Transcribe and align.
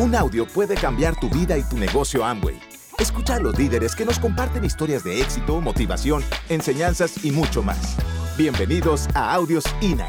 Un 0.00 0.14
audio 0.14 0.46
puede 0.46 0.76
cambiar 0.76 1.20
tu 1.20 1.28
vida 1.28 1.58
y 1.58 1.62
tu 1.62 1.76
negocio 1.76 2.24
Amway. 2.24 2.58
Escucha 2.98 3.34
a 3.34 3.38
los 3.38 3.58
líderes 3.58 3.94
que 3.94 4.06
nos 4.06 4.18
comparten 4.18 4.64
historias 4.64 5.04
de 5.04 5.20
éxito, 5.20 5.60
motivación, 5.60 6.22
enseñanzas 6.48 7.22
y 7.22 7.30
mucho 7.30 7.62
más. 7.62 7.98
Bienvenidos 8.34 9.08
a 9.14 9.34
Audios 9.34 9.62
INA. 9.82 10.08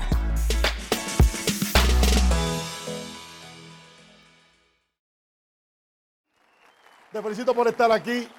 Te 7.11 7.21
felicito 7.21 7.53
por 7.53 7.67
estar 7.67 7.91
aquí. 7.91 8.29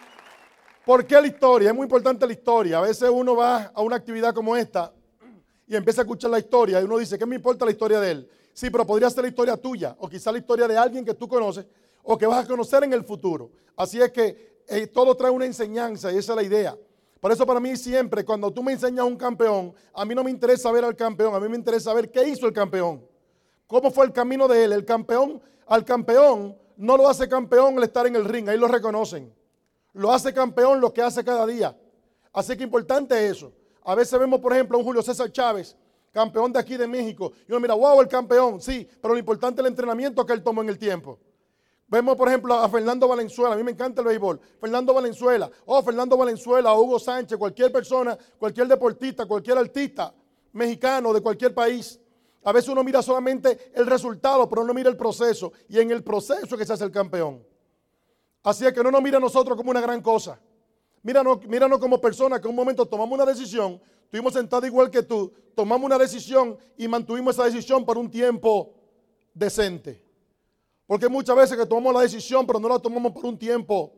¿Por 0.87 1.07
qué 1.07 1.21
la 1.21 1.27
historia? 1.27 1.69
Es 1.69 1.75
muy 1.75 1.85
importante 1.85 2.27
la 2.27 2.33
historia. 2.33 2.79
A 2.79 2.81
veces 2.81 3.11
uno 3.13 3.37
va 3.37 3.65
a 3.75 3.83
una 3.83 3.97
actividad 3.97 4.33
como 4.33 4.57
esta 4.57 4.91
y 5.67 5.77
empieza 5.77 6.01
a 6.01 6.05
escuchar 6.05 6.31
la 6.31 6.39
historia 6.39 6.81
y 6.81 6.85
uno 6.85 6.97
dice, 6.97 7.19
¿qué 7.19 7.27
me 7.27 7.37
importa 7.37 7.67
la 7.67 7.73
historia 7.73 8.01
de 8.01 8.11
él? 8.11 8.31
Sí, 8.53 8.71
pero 8.71 8.87
podría 8.87 9.09
ser 9.11 9.23
la 9.23 9.29
historia 9.29 9.57
tuya 9.57 9.97
o 9.99 10.09
quizá 10.09 10.31
la 10.31 10.39
historia 10.39 10.69
de 10.69 10.77
alguien 10.77 11.05
que 11.05 11.15
tú 11.15 11.27
conoces 11.27 11.67
o 12.03 12.19
que 12.19 12.27
vas 12.27 12.45
a 12.45 12.49
conocer 12.49 12.85
en 12.85 12.93
el 12.93 13.05
futuro. 13.05 13.51
Así 13.77 14.01
es 14.01 14.11
que 14.11 14.63
eh, 14.69 14.87
todo 14.87 15.15
trae 15.17 15.31
una 15.31 15.47
enseñanza 15.47 16.13
y 16.13 16.19
esa 16.19 16.33
es 16.33 16.37
la 16.37 16.43
idea. 16.43 16.77
Por 17.21 17.31
eso 17.31 17.47
para 17.47 17.61
mí 17.61 17.77
siempre, 17.77 18.25
cuando 18.25 18.51
tú 18.51 18.63
me 18.63 18.73
enseñas 18.73 19.01
a 19.01 19.05
un 19.05 19.17
campeón, 19.17 19.73
a 19.95 20.05
mí 20.05 20.15
no 20.15 20.25
me 20.25 20.31
interesa 20.31 20.73
ver 20.73 20.85
al 20.85 20.97
campeón, 20.97 21.35
a 21.35 21.41
mí 21.41 21.49
me 21.49 21.57
interesa 21.57 21.95
ver 21.95 22.11
qué 22.11 22.29
hizo 22.29 22.47
el 22.47 22.53
campeón. 22.53 23.07
¿Cómo 23.67 23.91
fue 23.91 24.07
el 24.07 24.13
camino 24.13 24.49
de 24.49 24.65
él? 24.65 24.73
El 24.73 24.85
campeón, 24.85 25.41
al 25.67 25.85
campeón 25.85 26.59
no 26.77 26.97
lo 26.97 27.09
hace 27.09 27.29
campeón 27.29 27.77
el 27.79 27.85
estar 27.85 28.07
en 28.07 28.17
el 28.17 28.25
ring, 28.25 28.49
ahí 28.49 28.59
lo 28.59 28.67
reconocen. 28.67 29.33
Lo 29.93 30.13
hace 30.13 30.35
campeón 30.35 30.81
lo 30.81 30.93
que 30.93 31.01
hace 31.01 31.25
cada 31.25 31.47
día. 31.47 31.77
Así 32.33 32.57
que 32.57 32.65
importante 32.65 33.15
es 33.15 33.37
eso. 33.37 33.53
A 33.85 33.95
veces 33.95 34.19
vemos, 34.19 34.41
por 34.41 34.53
ejemplo, 34.53 34.77
a 34.77 34.81
un 34.81 34.85
Julio 34.85 35.03
César 35.03 35.31
Chávez 35.31 35.77
campeón 36.13 36.53
de 36.53 36.61
aquí 36.61 36.77
de 36.77 36.87
México. 36.87 37.33
Y 37.49 37.53
uno 37.53 37.61
mira, 37.61 37.75
wow, 37.75 38.01
el 38.01 38.09
campeón, 38.09 38.61
sí, 38.61 38.89
pero 39.01 39.15
lo 39.15 39.19
importante 39.19 39.61
es 39.61 39.67
el 39.67 39.73
entrenamiento 39.73 40.25
que 40.25 40.33
él 40.33 40.43
tomó 40.43 40.63
en 40.63 40.69
el 40.69 40.79
tiempo. 40.79 41.19
Vemos, 41.89 42.17
por 42.17 42.29
ejemplo, 42.29 42.55
a 42.55 42.69
Fernando 42.69 43.07
Valenzuela, 43.07 43.55
a 43.55 43.57
mí 43.59 43.63
me 43.63 43.73
encanta 43.73 44.01
el 44.01 44.07
béisbol. 44.07 44.41
Fernando 44.61 44.95
Valenzuela, 44.95 45.51
oh, 45.67 45.83
Fernando 45.83 46.17
Valenzuela, 46.17 46.73
Hugo 46.75 46.99
Sánchez, 46.99 47.37
cualquier 47.37 47.71
persona, 47.71 48.17
cualquier 48.39 48.67
deportista, 48.67 49.27
cualquier 49.27 49.59
artista 49.59 50.15
mexicano 50.53 51.13
de 51.13 51.21
cualquier 51.21 51.55
país. 51.55 52.01
A 52.45 52.53
veces 52.53 52.71
uno 52.71 52.83
mira 52.83 53.03
solamente 53.03 53.73
el 53.75 53.87
resultado, 53.87 54.49
pero 54.49 54.65
no 54.65 54.73
mira 54.75 54.89
el 54.89 54.97
proceso. 54.97 55.53
Y 55.69 55.81
en 55.81 55.91
el 55.91 56.03
proceso 56.03 56.57
que 56.57 56.65
se 56.65 56.73
hace 56.73 56.85
el 56.85 56.91
campeón. 56.91 57.45
Así 58.43 58.67
es 58.67 58.73
que 58.73 58.83
no 58.83 58.91
nos 58.91 59.03
mira 59.03 59.19
a 59.19 59.21
nosotros 59.21 59.57
como 59.57 59.71
una 59.71 59.81
gran 59.81 60.01
cosa. 60.01 60.41
Míranos, 61.03 61.79
como 61.81 62.01
personas 62.01 62.41
que 62.41 62.47
en 62.47 62.51
un 62.51 62.57
momento 62.57 62.87
tomamos 62.87 63.19
una 63.19 63.27
decisión, 63.27 63.81
estuvimos 64.05 64.33
sentados 64.33 64.67
igual 64.67 64.91
que 64.91 65.03
tú, 65.03 65.33
tomamos 65.55 65.85
una 65.85 65.99
decisión 65.99 66.57
y 66.77 66.87
mantuvimos 66.87 67.35
esa 67.35 67.45
decisión 67.45 67.85
por 67.85 67.99
un 67.99 68.09
tiempo 68.09 68.73
decente. 69.35 70.01
Porque 70.87 71.09
muchas 71.09 71.35
veces 71.35 71.59
que 71.59 71.67
tomamos 71.67 71.95
la 71.95 72.03
decisión, 72.03 72.47
pero 72.47 72.61
no 72.61 72.69
la 72.69 72.79
tomamos 72.79 73.13
por 73.13 73.27
un 73.27 73.37
tiempo 73.37 73.93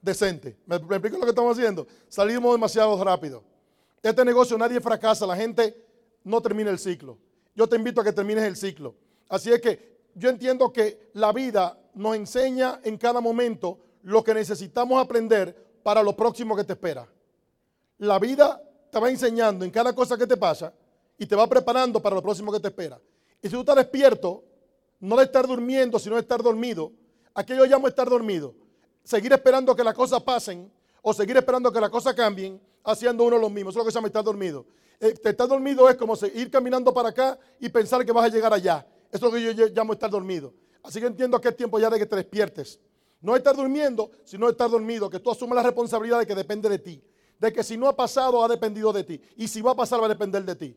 decente. 0.00 0.56
¿Me, 0.66 0.76
explico 0.76 1.18
lo 1.18 1.24
que 1.24 1.30
estamos 1.30 1.58
haciendo? 1.58 1.86
Salimos 2.08 2.54
demasiado 2.54 3.02
rápido. 3.02 3.42
Este 4.00 4.24
negocio 4.24 4.56
nadie 4.56 4.80
fracasa, 4.80 5.26
la 5.26 5.34
gente 5.34 5.76
no 6.22 6.40
termina 6.40 6.70
el 6.70 6.78
ciclo. 6.78 7.18
Yo 7.56 7.68
te 7.68 7.74
invito 7.74 8.00
a 8.00 8.04
que 8.04 8.12
termines 8.12 8.44
el 8.44 8.56
ciclo. 8.56 8.94
Así 9.28 9.52
es 9.52 9.60
que 9.60 9.96
yo 10.14 10.28
entiendo 10.28 10.72
que 10.72 11.10
la 11.14 11.32
vida 11.32 11.76
nos 11.94 12.14
enseña 12.14 12.80
en 12.84 12.98
cada 12.98 13.20
momento 13.20 13.80
lo 14.02 14.22
que 14.22 14.34
necesitamos 14.34 15.02
aprender 15.02 15.65
para 15.86 16.02
lo 16.02 16.16
próximo 16.16 16.56
que 16.56 16.64
te 16.64 16.72
espera. 16.72 17.06
La 17.98 18.18
vida 18.18 18.60
te 18.90 18.98
va 18.98 19.08
enseñando 19.08 19.64
en 19.64 19.70
cada 19.70 19.94
cosa 19.94 20.18
que 20.18 20.26
te 20.26 20.36
pasa 20.36 20.72
y 21.16 21.26
te 21.26 21.36
va 21.36 21.46
preparando 21.46 22.02
para 22.02 22.16
lo 22.16 22.22
próximo 22.22 22.50
que 22.50 22.58
te 22.58 22.66
espera. 22.66 23.00
Y 23.40 23.46
si 23.46 23.54
tú 23.54 23.60
estás 23.60 23.76
despierto, 23.76 24.42
no 24.98 25.16
de 25.16 25.22
estar 25.22 25.46
durmiendo, 25.46 26.00
sino 26.00 26.16
de 26.16 26.22
estar 26.22 26.42
dormido, 26.42 26.90
aquello 27.32 27.64
yo 27.64 27.70
llamo 27.70 27.86
estar 27.86 28.10
dormido. 28.10 28.52
Seguir 29.04 29.32
esperando 29.32 29.76
que 29.76 29.84
las 29.84 29.94
cosas 29.94 30.20
pasen 30.24 30.68
o 31.02 31.14
seguir 31.14 31.36
esperando 31.36 31.70
que 31.70 31.80
las 31.80 31.90
cosas 31.90 32.14
cambien, 32.14 32.60
haciendo 32.82 33.22
uno 33.22 33.38
lo 33.38 33.48
mismo. 33.48 33.70
Eso 33.70 33.78
es 33.78 33.84
lo 33.84 33.86
que 33.86 33.92
se 33.92 33.98
llama 33.98 34.08
estar 34.08 34.24
dormido. 34.24 34.66
Eh, 34.98 35.14
estar 35.22 35.46
dormido 35.46 35.88
es 35.88 35.94
como 35.94 36.14
ir 36.34 36.50
caminando 36.50 36.92
para 36.92 37.10
acá 37.10 37.38
y 37.60 37.68
pensar 37.68 38.04
que 38.04 38.10
vas 38.10 38.24
a 38.24 38.28
llegar 38.28 38.52
allá. 38.52 38.84
Eso 39.12 39.28
es 39.28 39.32
lo 39.32 39.38
que 39.38 39.54
yo 39.54 39.66
llamo 39.68 39.92
estar 39.92 40.10
dormido. 40.10 40.52
Así 40.82 40.98
que 40.98 41.06
entiendo 41.06 41.40
que 41.40 41.50
es 41.50 41.56
tiempo 41.56 41.78
ya 41.78 41.88
de 41.88 42.00
que 42.00 42.06
te 42.06 42.16
despiertes. 42.16 42.80
No 43.20 43.34
estar 43.34 43.56
durmiendo, 43.56 44.10
sino 44.24 44.48
estar 44.48 44.70
dormido, 44.70 45.08
que 45.08 45.18
tú 45.18 45.30
asumes 45.30 45.56
la 45.56 45.62
responsabilidad 45.62 46.18
de 46.18 46.26
que 46.26 46.34
depende 46.34 46.68
de 46.68 46.78
ti. 46.78 47.02
De 47.38 47.52
que 47.52 47.62
si 47.62 47.76
no 47.76 47.88
ha 47.88 47.96
pasado, 47.96 48.42
ha 48.44 48.48
dependido 48.48 48.92
de 48.92 49.04
ti. 49.04 49.20
Y 49.36 49.48
si 49.48 49.60
va 49.60 49.72
a 49.72 49.74
pasar, 49.74 50.00
va 50.00 50.06
a 50.06 50.08
depender 50.08 50.44
de 50.44 50.54
ti. 50.54 50.76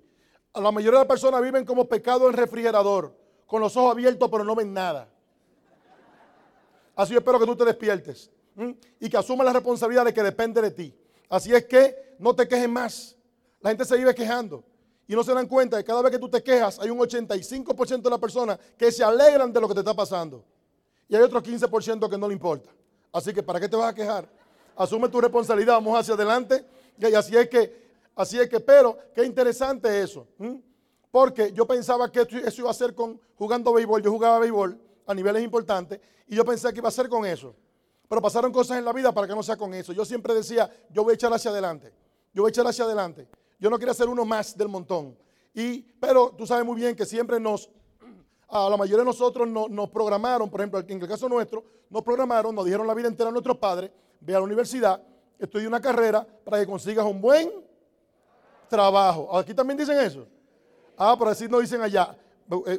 La 0.53 0.71
mayoría 0.71 0.99
de 0.99 1.05
las 1.05 1.07
personas 1.07 1.41
viven 1.41 1.65
como 1.65 1.87
pecado 1.87 2.27
en 2.27 2.33
refrigerador, 2.33 3.15
con 3.45 3.61
los 3.61 3.75
ojos 3.77 3.91
abiertos, 3.91 4.29
pero 4.29 4.43
no 4.43 4.55
ven 4.55 4.73
nada. 4.73 5.09
Así 6.95 7.15
espero 7.15 7.39
que 7.39 7.45
tú 7.45 7.55
te 7.55 7.65
despiertes 7.65 8.29
y 8.99 9.09
que 9.09 9.17
asumas 9.17 9.45
la 9.45 9.53
responsabilidad 9.53 10.03
de 10.03 10.13
que 10.13 10.23
depende 10.23 10.61
de 10.61 10.71
ti. 10.71 10.93
Así 11.29 11.53
es 11.53 11.65
que 11.65 12.15
no 12.19 12.35
te 12.35 12.47
quejes 12.47 12.67
más. 12.67 13.15
La 13.61 13.69
gente 13.69 13.85
se 13.85 13.95
vive 13.95 14.13
quejando 14.13 14.63
y 15.07 15.13
no 15.13 15.23
se 15.23 15.33
dan 15.33 15.47
cuenta 15.47 15.77
que 15.77 15.83
cada 15.83 16.01
vez 16.01 16.11
que 16.11 16.19
tú 16.19 16.29
te 16.29 16.43
quejas, 16.43 16.79
hay 16.79 16.89
un 16.89 16.97
85% 16.97 18.01
de 18.01 18.09
las 18.09 18.19
personas 18.19 18.59
que 18.77 18.91
se 18.91 19.03
alegran 19.03 19.53
de 19.53 19.61
lo 19.61 19.67
que 19.67 19.75
te 19.75 19.79
está 19.79 19.93
pasando 19.93 20.43
y 21.09 21.15
hay 21.15 21.23
otro 21.23 21.41
15% 21.41 22.07
que 22.07 22.17
no 22.17 22.27
le 22.27 22.33
importa. 22.33 22.69
Así 23.11 23.33
que, 23.33 23.41
¿para 23.41 23.59
qué 23.59 23.67
te 23.67 23.75
vas 23.75 23.91
a 23.91 23.95
quejar? 23.95 24.29
Asume 24.75 25.09
tu 25.09 25.19
responsabilidad, 25.19 25.73
vamos 25.73 25.99
hacia 25.99 26.13
adelante. 26.13 26.63
Y 26.97 27.13
así 27.15 27.35
es 27.35 27.49
que, 27.49 27.89
así 28.15 28.39
es 28.39 28.47
que, 28.47 28.59
pero 28.59 28.95
qué 29.13 29.25
interesante 29.25 30.01
eso. 30.01 30.27
Porque 31.09 31.51
yo 31.51 31.65
pensaba 31.65 32.11
que 32.11 32.21
eso 32.21 32.61
iba 32.61 32.69
a 32.69 32.73
ser 32.73 32.93
con 32.93 33.19
jugando 33.35 33.73
béisbol. 33.73 34.03
Yo 34.03 34.11
jugaba 34.11 34.37
béisbol 34.37 34.79
a 35.07 35.13
niveles 35.15 35.43
importantes 35.43 35.99
y 36.27 36.35
yo 36.35 36.45
pensé 36.45 36.71
que 36.71 36.77
iba 36.77 36.89
a 36.89 36.91
ser 36.91 37.09
con 37.09 37.25
eso. 37.25 37.55
Pero 38.07 38.21
pasaron 38.21 38.51
cosas 38.51 38.77
en 38.77 38.85
la 38.85 38.93
vida 38.93 39.11
para 39.11 39.27
que 39.27 39.33
no 39.33 39.41
sea 39.41 39.57
con 39.57 39.73
eso. 39.73 39.91
Yo 39.91 40.05
siempre 40.05 40.35
decía, 40.35 40.71
yo 40.91 41.03
voy 41.03 41.11
a 41.11 41.15
echar 41.15 41.33
hacia 41.33 41.49
adelante. 41.49 41.91
Yo 42.33 42.43
voy 42.43 42.49
a 42.49 42.51
echar 42.51 42.67
hacia 42.67 42.85
adelante. 42.85 43.27
Yo 43.59 43.69
no 43.71 43.79
quería 43.79 43.95
ser 43.95 44.07
uno 44.07 44.25
más 44.25 44.55
del 44.55 44.67
montón. 44.67 45.17
Y, 45.53 45.81
pero 45.99 46.35
tú 46.37 46.45
sabes 46.45 46.63
muy 46.63 46.75
bien 46.75 46.95
que 46.95 47.05
siempre 47.05 47.39
nos 47.39 47.69
a 48.49 48.69
la 48.69 48.77
mayoría 48.77 48.99
de 48.99 49.05
nosotros 49.05 49.47
nos 49.47 49.89
programaron, 49.89 50.49
por 50.49 50.59
ejemplo, 50.59 50.79
en 50.79 51.01
el 51.01 51.07
caso 51.07 51.29
nuestro, 51.29 51.63
nos 51.89 52.01
programaron, 52.03 52.53
nos 52.53 52.65
dijeron 52.65 52.87
la 52.87 52.93
vida 52.93 53.07
entera 53.07 53.29
a 53.29 53.31
nuestros 53.31 53.57
padres, 53.57 53.91
ve 54.19 54.33
a 54.33 54.39
la 54.39 54.45
universidad, 54.45 55.01
estudia 55.37 55.67
una 55.67 55.79
carrera 55.79 56.25
para 56.43 56.59
que 56.59 56.65
consigas 56.65 57.05
un 57.05 57.21
buen 57.21 57.51
trabajo. 58.67 59.37
Aquí 59.37 59.53
también 59.53 59.77
dicen 59.77 59.99
eso. 59.99 60.27
Ah, 60.97 61.15
pero 61.17 61.31
así 61.31 61.47
no 61.47 61.59
dicen 61.59 61.81
allá, 61.81 62.17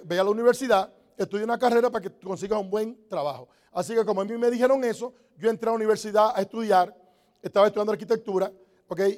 ve 0.04 0.19
a 0.19 0.25
la 0.25 0.30
universidad, 0.30 0.92
estudia 1.16 1.44
una 1.44 1.59
carrera 1.59 1.88
para 1.88 2.03
que 2.03 2.19
consigas 2.19 2.60
un 2.60 2.69
buen 2.69 3.09
trabajo. 3.09 3.48
Así 3.72 3.94
que 3.94 4.04
como 4.04 4.20
a 4.20 4.25
mí 4.25 4.36
me 4.36 4.50
dijeron 4.50 4.82
eso, 4.84 5.14
yo 5.38 5.48
entré 5.48 5.69
a 5.69 5.72
la 5.72 5.76
universidad 5.76 6.32
a 6.34 6.41
estudiar, 6.41 6.94
estaba 7.41 7.69
estudiando 7.69 7.92
arquitectura, 7.92 8.53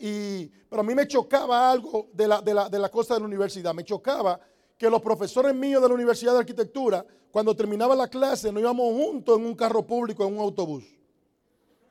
y, 0.01 0.49
pero 0.69 0.81
a 0.81 0.85
mí 0.85 0.95
me 0.95 1.07
chocaba 1.07 1.71
algo 1.71 2.09
de 2.13 2.29
la, 2.29 2.43
de, 2.43 2.53
la, 2.53 2.69
de 2.69 2.79
la 2.79 2.91
cosa 2.91 3.15
de 3.15 3.21
la 3.21 3.27
universidad, 3.27 3.73
me 3.73 3.85
chocaba 3.85 4.39
que 4.83 4.91
los 4.91 5.01
profesores 5.01 5.55
míos 5.55 5.81
de 5.81 5.87
la 5.87 5.95
Universidad 5.95 6.33
de 6.33 6.41
Arquitectura, 6.41 7.07
cuando 7.31 7.55
terminaba 7.55 7.95
la 7.95 8.09
clase, 8.09 8.51
nos 8.51 8.61
íbamos 8.61 8.93
juntos 8.93 9.39
en 9.39 9.47
un 9.47 9.55
carro 9.55 9.87
público, 9.87 10.27
en 10.27 10.35
un 10.35 10.41
autobús. 10.41 10.83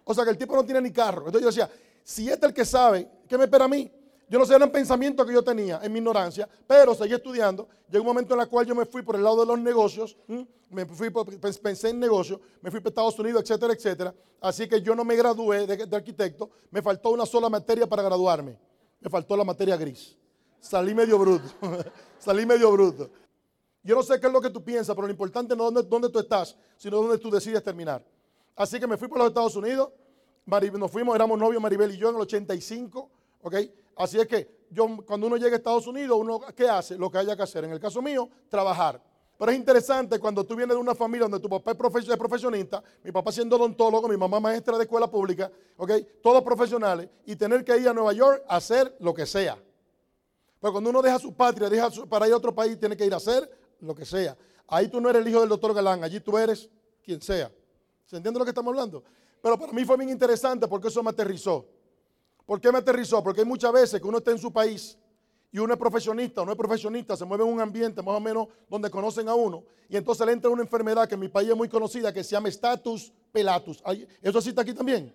O 0.03 0.13
sea 0.13 0.25
que 0.25 0.31
el 0.31 0.38
tipo 0.38 0.57
no 0.57 0.66
tiene 0.66 0.81
ni 0.81 0.91
carro. 0.91 1.28
Entonces 1.28 1.41
yo 1.41 1.47
decía, 1.47 1.69
si 2.03 2.28
este 2.28 2.47
es 2.47 2.50
el 2.50 2.53
que 2.53 2.66
sabe, 2.66 3.07
¿qué 3.30 3.38
me 3.38 3.46
espera 3.46 3.63
a 3.63 3.69
mí? 3.69 3.90
Yo 4.28 4.38
no 4.38 4.46
sé, 4.46 4.56
eran 4.56 4.69
pensamientos 4.69 5.25
que 5.25 5.31
yo 5.31 5.41
tenía 5.41 5.80
en 5.81 5.90
mi 5.90 6.00
ignorancia, 6.00 6.50
pero 6.68 6.94
seguí 6.94 7.13
estudiando. 7.13 7.69
Llegó 7.90 8.03
un 8.03 8.07
momento 8.07 8.34
en 8.34 8.41
el 8.41 8.50
cual 8.50 8.66
yo 8.66 8.75
me 8.75 8.85
fui 8.85 9.03
por 9.03 9.16
el 9.16 9.24
lado 9.24 9.40
de 9.40 9.46
los 9.46 9.57
negocios, 9.57 10.18
me 10.69 10.85
fui 10.85 11.09
pensé 11.62 11.91
en 11.91 12.00
negocios, 12.01 12.41
me 12.62 12.69
fui 12.69 12.81
para 12.81 12.90
Estados 12.90 13.18
Unidos, 13.19 13.44
etcétera, 13.44 13.72
etcétera. 13.72 14.13
Así 14.41 14.68
que 14.68 14.81
yo 14.81 14.96
no 14.96 15.06
me 15.06 15.16
gradué 15.16 15.66
de 15.66 15.96
arquitecto, 15.96 16.50
me 16.69 16.81
faltó 16.81 17.12
una 17.12 17.25
sola 17.25 17.47
materia 17.47 17.88
para 17.88 18.03
graduarme. 18.03 18.59
Me 19.00 19.09
faltó 19.09 19.38
la 19.38 19.46
materia 19.46 19.78
gris. 19.78 20.18
Salí 20.59 20.94
medio 20.94 21.18
bruto. 21.18 21.46
Salí 22.21 22.45
medio 22.45 22.71
bruto. 22.71 23.09
Yo 23.81 23.95
no 23.95 24.03
sé 24.03 24.19
qué 24.19 24.27
es 24.27 24.33
lo 24.33 24.39
que 24.39 24.51
tú 24.51 24.63
piensas, 24.63 24.95
pero 24.95 25.07
lo 25.07 25.12
importante 25.12 25.56
no 25.56 25.69
es 25.69 25.89
dónde, 25.89 26.09
tú 26.09 26.19
estás, 26.19 26.56
sino 26.77 26.97
dónde 26.97 27.18
tú 27.18 27.31
decides 27.31 27.63
terminar. 27.63 28.06
Así 28.56 28.79
que 28.79 28.85
me 28.85 28.95
fui 28.95 29.07
por 29.07 29.18
los 29.18 29.29
Estados 29.29 29.56
Unidos. 29.56 29.89
nos 30.45 30.91
fuimos, 30.91 31.15
éramos 31.15 31.39
novios 31.39 31.59
Maribel 31.59 31.91
y 31.91 31.97
yo 31.97 32.09
en 32.09 32.15
el 32.15 32.21
85. 32.21 33.09
¿ok? 33.41 33.56
Así 33.95 34.19
es 34.19 34.27
que 34.27 34.68
yo, 34.69 34.88
cuando 35.03 35.25
uno 35.25 35.35
llega 35.35 35.53
a 35.53 35.57
Estados 35.57 35.88
Unidos, 35.88 36.15
uno, 36.19 36.41
¿qué 36.56 36.69
hace? 36.69 36.95
Lo 36.95 37.09
que 37.09 37.18
haya 37.18 37.35
que 37.35 37.41
hacer. 37.41 37.63
En 37.63 37.71
el 37.71 37.79
caso 37.79 38.03
mío, 38.03 38.29
trabajar. 38.50 39.01
Pero 39.39 39.51
es 39.51 39.57
interesante 39.57 40.19
cuando 40.19 40.45
tú 40.45 40.56
vienes 40.56 40.75
de 40.75 40.79
una 40.79 40.94
familia 40.94 41.27
donde 41.27 41.39
tu 41.39 41.50
papá 41.50 41.71
es, 41.71 41.77
profesionista, 42.17 42.83
mi 43.03 43.12
papá 43.12 43.31
siendo 43.31 43.56
odontólogo, 43.56 44.07
mi 44.07 44.15
mamá 44.15 44.39
maestra 44.39 44.77
de 44.77 44.83
escuela 44.83 45.09
pública, 45.09 45.51
¿ok? 45.75 45.91
Todos 46.21 46.44
profesionales, 46.44 47.09
y 47.25 47.35
tener 47.35 47.65
que 47.65 47.75
ir 47.79 47.89
a 47.89 47.94
Nueva 47.94 48.13
York 48.13 48.44
a 48.47 48.57
hacer 48.57 48.95
lo 49.00 49.12
que 49.12 49.25
sea. 49.25 49.57
Pero 50.62 50.72
cuando 50.72 50.92
uno 50.92 51.02
deja 51.02 51.18
su 51.18 51.34
patria, 51.34 51.69
deja 51.69 51.90
para 52.08 52.28
ir 52.28 52.34
a 52.34 52.38
otro 52.38 52.54
país, 52.54 52.80
tiene 52.80 52.96
que 52.96 53.06
ir 53.06 53.13
a 53.13 53.18
hacer 53.18 53.50
lo 53.80 53.96
que 53.96 54.06
sea. 54.06 54.38
Ahí 54.68 54.88
tú 54.88 55.02
no 55.02 55.10
eres 55.10 55.24
el 55.24 55.28
hijo 55.28 55.40
del 55.40 55.50
doctor 55.50 55.74
Galán, 55.74 56.04
allí 56.04 56.19
tú 56.19 56.38
eres 56.38 56.69
quien 57.04 57.19
sea. 57.19 57.52
¿Se 58.06 58.18
entiende 58.18 58.38
lo 58.38 58.46
que 58.46 58.52
estamos 58.52 58.72
hablando? 58.72 59.04
Pero 59.42 59.58
para 59.58 59.74
mí 59.74 59.84
fue 59.84 59.98
bien 59.98 60.10
interesante 60.10 60.68
porque 60.68 60.90
eso 60.90 61.02
me 61.02 61.10
aterrizó. 61.10 61.66
¿Por 62.46 62.62
qué 62.62 62.72
me 62.72 62.78
aterrizó? 62.78 63.24
Porque 63.24 63.42
hay 63.42 63.48
muchas 63.48 63.74
veces 63.74 64.00
que 64.00 64.08
uno 64.08 64.19
está 64.19 64.31
en 64.31 64.38
su 64.38 64.54
país 64.54 64.98
y 65.52 65.58
uno 65.58 65.74
es 65.74 65.80
profesionista 65.80 66.42
o 66.42 66.46
no 66.46 66.52
es 66.52 66.58
profesionista, 66.58 67.18
se 67.18 67.25
mueve 67.25 67.44
en 67.44 67.52
un 67.52 67.60
ambiente 67.60 68.02
más 68.04 68.16
o 68.16 68.19
menos 68.19 68.48
donde 68.69 68.90
conocen 68.90 69.28
a 69.28 69.36
uno, 69.36 69.63
y 69.90 69.98
entonces 69.98 70.25
le 70.25 70.31
entra 70.31 70.50
una 70.50 70.62
enfermedad 70.62 71.08
que 71.10 71.16
en 71.16 71.19
mi 71.19 71.28
país 71.28 71.50
es 71.50 71.58
muy 71.58 71.68
conocida, 71.68 72.13
que 72.13 72.24
se 72.24 72.31
llama 72.31 72.48
status 72.50 73.12
pelatus. 73.31 73.84
¿Eso 74.22 74.42
sí 74.42 74.50
está 74.50 74.62
aquí 74.62 74.74
también? 74.74 75.13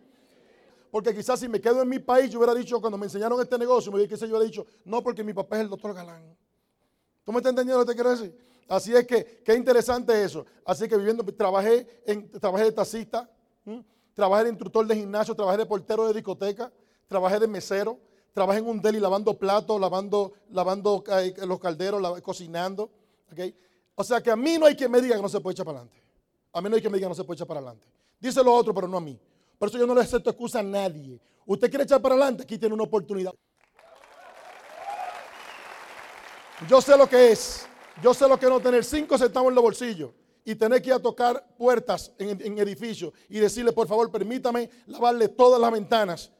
Porque 0.96 1.14
quizás 1.14 1.38
si 1.38 1.46
me 1.46 1.60
quedo 1.60 1.82
en 1.82 1.90
mi 1.90 1.98
país, 1.98 2.30
yo 2.30 2.38
hubiera 2.38 2.54
dicho, 2.54 2.80
cuando 2.80 2.96
me 2.96 3.04
enseñaron 3.04 3.38
este 3.38 3.58
negocio, 3.58 3.92
me 3.92 3.98
hubiera, 3.98 4.16
yo 4.16 4.26
hubiera 4.28 4.44
dicho, 4.46 4.66
no, 4.86 5.02
porque 5.02 5.22
mi 5.22 5.34
papá 5.34 5.56
es 5.56 5.64
el 5.64 5.68
doctor 5.68 5.92
Galán. 5.92 6.34
¿Tú 7.22 7.32
me 7.32 7.36
estás 7.36 7.50
entendiendo 7.50 7.80
lo 7.80 7.84
que 7.84 7.92
te 7.92 7.94
quiero 7.94 8.16
decir? 8.16 8.34
Así 8.66 8.96
es 8.96 9.06
que, 9.06 9.42
qué 9.44 9.54
interesante 9.56 10.24
eso. 10.24 10.46
Así 10.64 10.88
que 10.88 10.96
viviendo, 10.96 11.22
trabajé, 11.34 12.02
en, 12.06 12.30
trabajé 12.40 12.64
de 12.64 12.72
taxista, 12.72 13.28
trabajé 14.14 14.44
de 14.44 14.48
instructor 14.48 14.86
de 14.86 14.96
gimnasio, 14.96 15.34
trabajé 15.34 15.58
de 15.58 15.66
portero 15.66 16.06
de 16.06 16.14
discoteca, 16.14 16.72
trabajé 17.06 17.40
de 17.40 17.46
mesero, 17.46 18.00
trabajé 18.32 18.60
en 18.60 18.66
un 18.66 18.80
deli 18.80 18.98
lavando 18.98 19.38
platos, 19.38 19.78
lavando, 19.78 20.32
lavando 20.48 21.04
eh, 21.08 21.34
los 21.46 21.60
calderos, 21.60 22.22
cocinando. 22.22 22.90
O 23.94 24.02
sea 24.02 24.22
que 24.22 24.30
a 24.30 24.36
mí 24.36 24.56
no 24.56 24.64
hay 24.64 24.74
quien 24.74 24.90
me 24.90 25.02
diga 25.02 25.14
que 25.14 25.20
no 25.20 25.28
se 25.28 25.40
puede 25.40 25.52
echar 25.52 25.66
para 25.66 25.80
adelante. 25.80 26.02
A 26.54 26.62
mí 26.62 26.70
no 26.70 26.74
hay 26.76 26.80
quien 26.80 26.90
me 26.90 26.96
diga 26.96 27.04
que 27.04 27.10
no 27.10 27.14
se 27.14 27.24
puede 27.24 27.36
echar 27.36 27.46
para 27.46 27.60
adelante. 27.60 27.86
Dice 28.18 28.42
lo 28.42 28.54
otro, 28.54 28.72
pero 28.72 28.88
no 28.88 28.96
a 28.96 29.00
mí. 29.02 29.20
Por 29.58 29.68
eso 29.68 29.78
yo 29.78 29.86
no 29.86 29.94
le 29.94 30.02
acepto 30.02 30.30
excusa 30.30 30.60
a 30.60 30.62
nadie. 30.62 31.20
Usted 31.46 31.68
quiere 31.68 31.84
echar 31.84 32.02
para 32.02 32.14
adelante, 32.14 32.42
aquí 32.42 32.58
tiene 32.58 32.74
una 32.74 32.84
oportunidad. 32.84 33.32
Yo 36.68 36.80
sé 36.80 36.96
lo 36.96 37.08
que 37.08 37.32
es. 37.32 37.66
Yo 38.02 38.12
sé 38.12 38.28
lo 38.28 38.38
que 38.38 38.46
no 38.46 38.60
tener 38.60 38.84
cinco 38.84 39.16
centavos 39.16 39.48
en 39.48 39.54
los 39.54 39.62
bolsillos 39.62 40.10
y 40.44 40.54
tener 40.54 40.82
que 40.82 40.88
ir 40.88 40.94
a 40.94 40.98
tocar 40.98 41.46
puertas 41.56 42.12
en, 42.18 42.40
en 42.40 42.58
edificios 42.58 43.12
y 43.28 43.38
decirle, 43.38 43.72
por 43.72 43.88
favor, 43.88 44.10
permítame 44.10 44.68
lavarle 44.86 45.28
todas 45.28 45.60
las 45.60 45.72
ventanas 45.72 46.30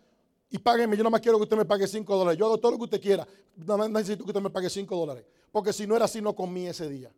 y 0.48 0.58
págueme, 0.58 0.96
yo 0.96 1.02
no 1.02 1.10
más 1.10 1.20
quiero 1.20 1.38
que 1.38 1.44
usted 1.44 1.56
me 1.56 1.64
pague 1.64 1.86
5 1.86 2.16
dólares. 2.16 2.38
Yo 2.38 2.46
hago 2.46 2.58
todo 2.58 2.72
lo 2.72 2.78
que 2.78 2.84
usted 2.84 3.00
quiera. 3.00 3.26
No 3.56 3.88
necesito 3.88 4.24
que 4.24 4.30
usted 4.30 4.40
me 4.40 4.50
pague 4.50 4.70
5 4.70 4.96
dólares. 4.96 5.24
Porque 5.50 5.72
si 5.72 5.86
no 5.86 5.96
era 5.96 6.04
así, 6.04 6.20
no 6.20 6.34
comí 6.36 6.66
ese 6.66 6.88
día. 6.88 7.10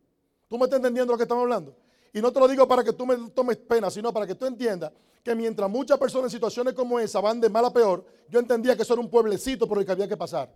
¿Tú 0.47 0.57
me 0.57 0.63
estás 0.63 0.77
entendiendo 0.77 1.13
lo 1.13 1.17
que 1.17 1.23
estamos 1.23 1.43
hablando? 1.43 1.75
Y 2.13 2.21
no 2.21 2.31
te 2.31 2.39
lo 2.39 2.47
digo 2.47 2.67
para 2.67 2.83
que 2.83 2.93
tú 2.93 3.05
me 3.05 3.15
tomes 3.29 3.57
pena, 3.57 3.89
sino 3.89 4.11
para 4.11 4.25
que 4.25 4.35
tú 4.35 4.45
entiendas 4.45 4.91
que 5.23 5.35
mientras 5.35 5.69
muchas 5.69 5.97
personas 5.97 6.25
en 6.25 6.37
situaciones 6.37 6.73
como 6.73 6.99
esa 6.99 7.19
van 7.19 7.39
de 7.39 7.49
mal 7.49 7.65
a 7.65 7.73
peor, 7.73 8.03
yo 8.29 8.39
entendía 8.39 8.75
que 8.75 8.83
eso 8.83 8.93
era 8.93 9.01
un 9.01 9.09
pueblecito 9.09 9.67
por 9.67 9.77
el 9.77 9.85
que 9.85 9.91
había 9.91 10.07
que 10.07 10.17
pasar. 10.17 10.49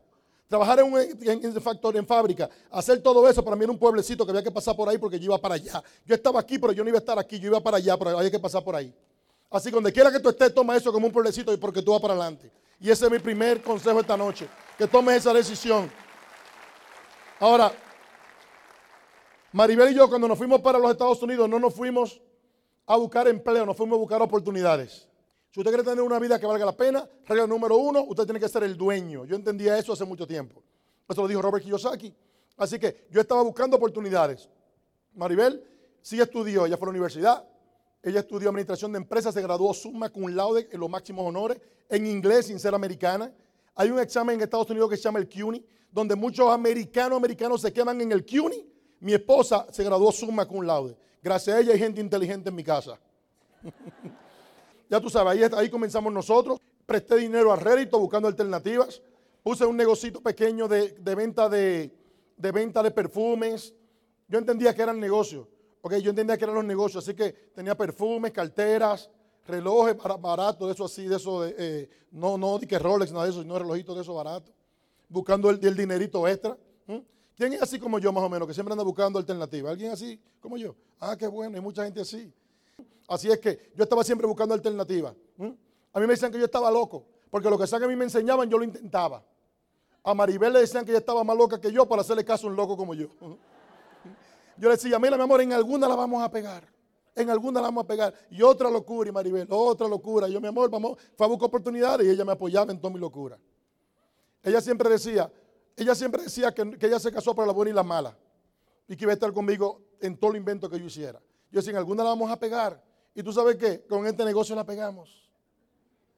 Trabajar 0.48 0.80
en, 0.80 0.94
un, 0.94 1.62
factor, 1.62 1.96
en 1.96 2.06
fábrica, 2.06 2.50
hacer 2.70 3.02
todo 3.02 3.28
eso, 3.28 3.44
para 3.44 3.56
mí 3.56 3.64
era 3.64 3.72
un 3.72 3.80
pueblecito 3.80 4.26
que 4.26 4.32
había 4.32 4.44
que 4.44 4.52
pasar 4.52 4.76
por 4.76 4.88
ahí 4.88 4.98
porque 4.98 5.20
yo 5.20 5.26
iba 5.26 5.38
para 5.38 5.56
allá. 5.56 5.84
Yo 6.06 6.16
estaba 6.16 6.40
aquí, 6.40 6.60
pero 6.60 6.74
yo 6.74 6.84
no 6.84 6.90
iba 6.90 6.98
a 6.98 7.00
estar 7.00 7.18
aquí, 7.18 7.40
yo 7.40 7.48
iba 7.48 7.60
para 7.60 7.78
allá, 7.78 7.98
pero 7.98 8.18
había 8.18 8.30
que 8.30 8.40
pasar 8.40 8.64
por 8.64 8.76
ahí. 8.76 8.94
Así 9.50 9.70
que 9.70 9.76
donde 9.76 9.92
quiera 9.92 10.12
que 10.12 10.20
tú 10.20 10.30
estés, 10.30 10.54
toma 10.54 10.76
eso 10.76 10.92
como 10.92 11.08
un 11.08 11.14
pueblecito 11.14 11.58
porque 11.60 11.82
tú 11.82 11.92
vas 11.92 12.02
para 12.02 12.14
adelante. 12.14 12.52
Y 12.80 12.90
ese 12.90 13.06
es 13.06 13.12
mi 13.12 13.20
primer 13.20 13.62
consejo 13.62 14.00
esta 14.00 14.18
noche, 14.18 14.48
que 14.78 14.88
tomes 14.88 15.18
esa 15.18 15.34
decisión. 15.34 15.92
Ahora, 17.40 17.72
Maribel 19.54 19.92
y 19.92 19.96
yo 19.96 20.10
cuando 20.10 20.28
nos 20.28 20.36
fuimos 20.36 20.62
para 20.62 20.80
los 20.80 20.90
Estados 20.90 21.22
Unidos 21.22 21.48
no 21.48 21.60
nos 21.60 21.76
fuimos 21.76 22.20
a 22.88 22.98
buscar 22.98 23.28
empleo, 23.28 23.68
nos 23.68 23.78
fuimos 23.78 23.98
a 23.98 24.00
buscar 24.00 24.20
oportunidades. 24.20 25.08
Si 25.52 25.60
usted 25.60 25.70
quiere 25.72 25.84
tener 25.84 26.04
una 26.04 26.18
vida 26.18 26.40
que 26.40 26.48
valga 26.48 26.66
la 26.66 26.76
pena, 26.76 27.08
regla 27.28 27.46
número 27.46 27.78
uno, 27.78 28.04
usted 28.04 28.24
tiene 28.24 28.40
que 28.40 28.50
ser 28.50 28.64
el 28.64 28.76
dueño. 28.76 29.26
Yo 29.26 29.36
entendía 29.36 29.78
eso 29.78 29.94
hace 29.94 30.06
mucho 30.06 30.26
tiempo. 30.26 30.64
Eso 31.08 31.22
lo 31.22 31.28
dijo 31.28 31.40
Robert 31.40 31.64
Kiyosaki. 31.64 32.12
Así 32.58 32.80
que 32.80 33.06
yo 33.12 33.22
estaba 33.22 33.44
buscando 33.44 33.78
oportunidades. 33.78 34.50
Maribel 35.14 35.64
sí 36.02 36.20
estudió, 36.20 36.66
ella 36.66 36.76
fue 36.76 36.88
a 36.88 36.88
la 36.88 36.92
universidad, 36.92 37.48
ella 38.02 38.22
estudió 38.22 38.50
administración 38.50 38.92
de 38.92 38.98
empresas, 38.98 39.36
se 39.36 39.42
graduó 39.44 39.72
summa 39.76 40.10
cum 40.10 40.30
laude 40.30 40.68
en 40.72 40.80
los 40.80 40.90
máximos 40.90 41.28
honores, 41.28 41.62
en 41.90 42.08
inglés 42.08 42.48
sin 42.48 42.60
ser 42.60 42.74
americana. 42.74 43.32
Hay 43.76 43.92
un 43.92 44.00
examen 44.00 44.38
en 44.38 44.42
Estados 44.42 44.72
Unidos 44.72 44.90
que 44.90 44.98
se 44.98 45.04
llama 45.04 45.20
el 45.20 45.30
CUNY, 45.30 45.64
donde 45.92 46.16
muchos 46.16 46.50
americanos 46.50 47.18
americanos 47.18 47.62
se 47.62 47.72
quedan 47.72 48.02
en 48.02 48.12
el 48.12 48.26
CUNY. 48.26 48.73
Mi 49.04 49.14
esposa 49.14 49.68
se 49.70 49.84
graduó 49.84 50.14
summa 50.14 50.46
cum 50.46 50.66
laude. 50.66 50.96
Gracias 51.22 51.54
a 51.54 51.60
ella 51.60 51.74
hay 51.74 51.80
gente 51.80 52.00
inteligente 52.00 52.48
en 52.48 52.56
mi 52.56 52.64
casa. 52.64 52.98
ya 54.90 55.02
tú 55.02 55.10
sabes, 55.10 55.52
ahí, 55.52 55.70
comenzamos 55.70 56.14
nosotros. 56.14 56.58
Presté 56.86 57.18
dinero 57.18 57.52
a 57.52 57.58
rédito 57.58 58.00
buscando 58.00 58.30
alternativas. 58.30 59.02
Puse 59.44 59.66
un 59.66 59.76
negocito 59.76 60.22
pequeño 60.22 60.70
de, 60.70 60.96
venta 61.18 61.50
de, 61.50 61.92
de 62.38 62.52
venta 62.54 62.82
de 62.82 62.92
perfumes. 62.92 63.74
Yo 64.30 64.40
entendía 64.40 64.74
que 64.74 64.84
eran 64.84 65.02
negocios. 65.02 65.48
Ok, 65.82 65.96
yo 65.96 66.12
entendía 66.12 66.38
que 66.38 66.46
eran 66.46 66.56
los 66.56 66.64
negocios, 66.64 67.04
así 67.04 67.14
que 67.14 67.34
tenía 67.54 67.76
perfumes, 67.76 68.32
carteras, 68.32 69.10
relojes 69.46 69.98
baratos, 70.22 70.66
de 70.66 70.74
eso 70.76 70.86
así, 70.86 71.08
de 71.10 71.18
eso, 71.18 71.42
de, 71.42 71.56
eh, 71.58 71.90
no, 72.12 72.38
no, 72.38 72.58
de 72.58 72.66
que 72.66 72.80
Rolex, 72.80 73.12
nada 73.12 73.26
de 73.26 73.32
eso, 73.32 73.42
sino 73.42 73.60
relojitos 73.60 73.98
de 73.98 74.02
eso 74.02 74.14
baratos, 74.14 74.54
buscando 75.10 75.50
el, 75.50 75.60
dinerito 75.60 76.26
extra. 76.26 76.58
¿Quién 77.36 77.54
es 77.54 77.62
así 77.62 77.80
como 77.80 78.00
yo 78.00 78.12
más 78.14 78.24
o 78.24 78.30
menos, 78.30 78.48
que 78.48 78.54
siempre 78.54 78.74
anda 78.74 78.84
buscando 78.84 79.18
alternativas? 79.18 79.72
¿Alguien 79.72 79.92
así 79.92 80.20
como 80.40 80.58
yo? 80.58 80.76
Ah, 81.00 81.16
qué 81.18 81.28
bueno, 81.28 81.56
hay 81.56 81.62
mucha 81.62 81.84
gente 81.84 82.02
así. 82.02 82.32
Así 83.08 83.30
es 83.30 83.40
que 83.40 83.72
yo 83.76 83.84
estaba 83.84 84.04
siempre 84.04 84.28
buscando 84.28 84.54
alternativas. 84.54 85.16
A 85.94 86.00
mí 86.00 86.08
me 86.08 86.14
decían 86.14 86.32
que 86.32 86.38
yo 86.38 86.46
estaba 86.46 86.70
loco, 86.72 87.06
porque 87.30 87.50
lo 87.50 87.58
que 87.58 87.68
sea 87.68 87.80
que 87.80 87.86
a 87.86 87.88
mí 87.88 87.96
me 87.96 88.06
enseñaban 88.06 88.50
yo 88.50 88.58
lo 88.58 88.64
intentaba. 88.64 89.24
A 90.04 90.14
Maribel 90.14 90.54
le 90.54 90.60
decían 90.60 90.86
que 90.86 90.92
ella 90.92 91.00
estaba 91.00 91.24
más 91.24 91.38
loca 91.38 91.60
que 91.60 91.72
yo 91.72 91.88
para 91.88 92.02
hacerle 92.02 92.26
caso 92.26 92.48
a 92.48 92.50
un 92.50 92.56
loco 92.56 92.76
como 92.76 92.94
yo. 92.94 93.08
Yo 94.58 94.70
le 94.70 94.76
decía, 94.76 95.00
mira 95.00 95.18
mi 95.18 95.24
amor, 95.24 95.42
en 95.42 95.54
alguna 95.54 95.88
la 95.88 95.96
vamos 95.96 96.22
a 96.22 96.30
pegar. 96.30 96.68
En 97.16 97.30
alguna 97.30 97.62
la 97.62 97.68
vamos 97.68 97.86
a 97.86 97.88
pegar. 97.88 98.14
Y 98.30 98.42
otra 98.42 98.70
locura, 98.70 99.10
y 99.10 99.14
Maribel, 99.14 99.48
otra 99.50 99.88
locura. 99.88 100.28
yo, 100.28 100.40
mi 100.42 100.48
amor, 100.48 100.70
vamos, 100.70 100.98
fue 101.16 101.26
a 101.26 101.30
buscar 101.30 101.48
oportunidades 101.48 102.06
y 102.06 102.10
ella 102.10 102.26
me 102.26 102.34
apoyaba 102.34 102.72
en 102.72 102.80
toda 102.80 102.94
mi 102.94 103.00
locura. 103.00 103.40
Ella 104.44 104.62
siempre 104.62 104.90
decía, 104.90 105.32
ella 105.76 105.96
siempre 105.96 106.24
decía 106.24 106.54
que, 106.54 106.78
ella 106.80 107.00
se 107.00 107.12
casó 107.12 107.36
para 107.36 107.48
la 107.48 107.54
buena 107.54 107.72
y 107.72 107.74
la 107.74 107.84
mala. 107.84 108.18
Y 108.88 108.96
que 108.96 109.06
iba 109.06 109.12
a 109.12 109.16
estar 109.16 109.32
conmigo 109.32 109.82
en 110.02 110.18
todo 110.18 110.32
el 110.32 110.38
invento 110.38 110.70
que 110.70 110.80
yo 110.80 110.86
hiciera. 110.86 111.22
Yo 111.52 111.60
decía, 111.60 111.72
en 111.72 111.78
alguna 111.78 112.04
la 112.04 112.10
vamos 112.10 112.30
a 112.30 112.38
pegar. 112.38 112.84
Y 113.16 113.24
tú 113.24 113.32
sabes 113.32 113.56
qué, 113.56 113.86
con 113.88 114.06
este 114.08 114.26
negocio 114.26 114.56
la 114.56 114.66
pegamos. 114.66 115.30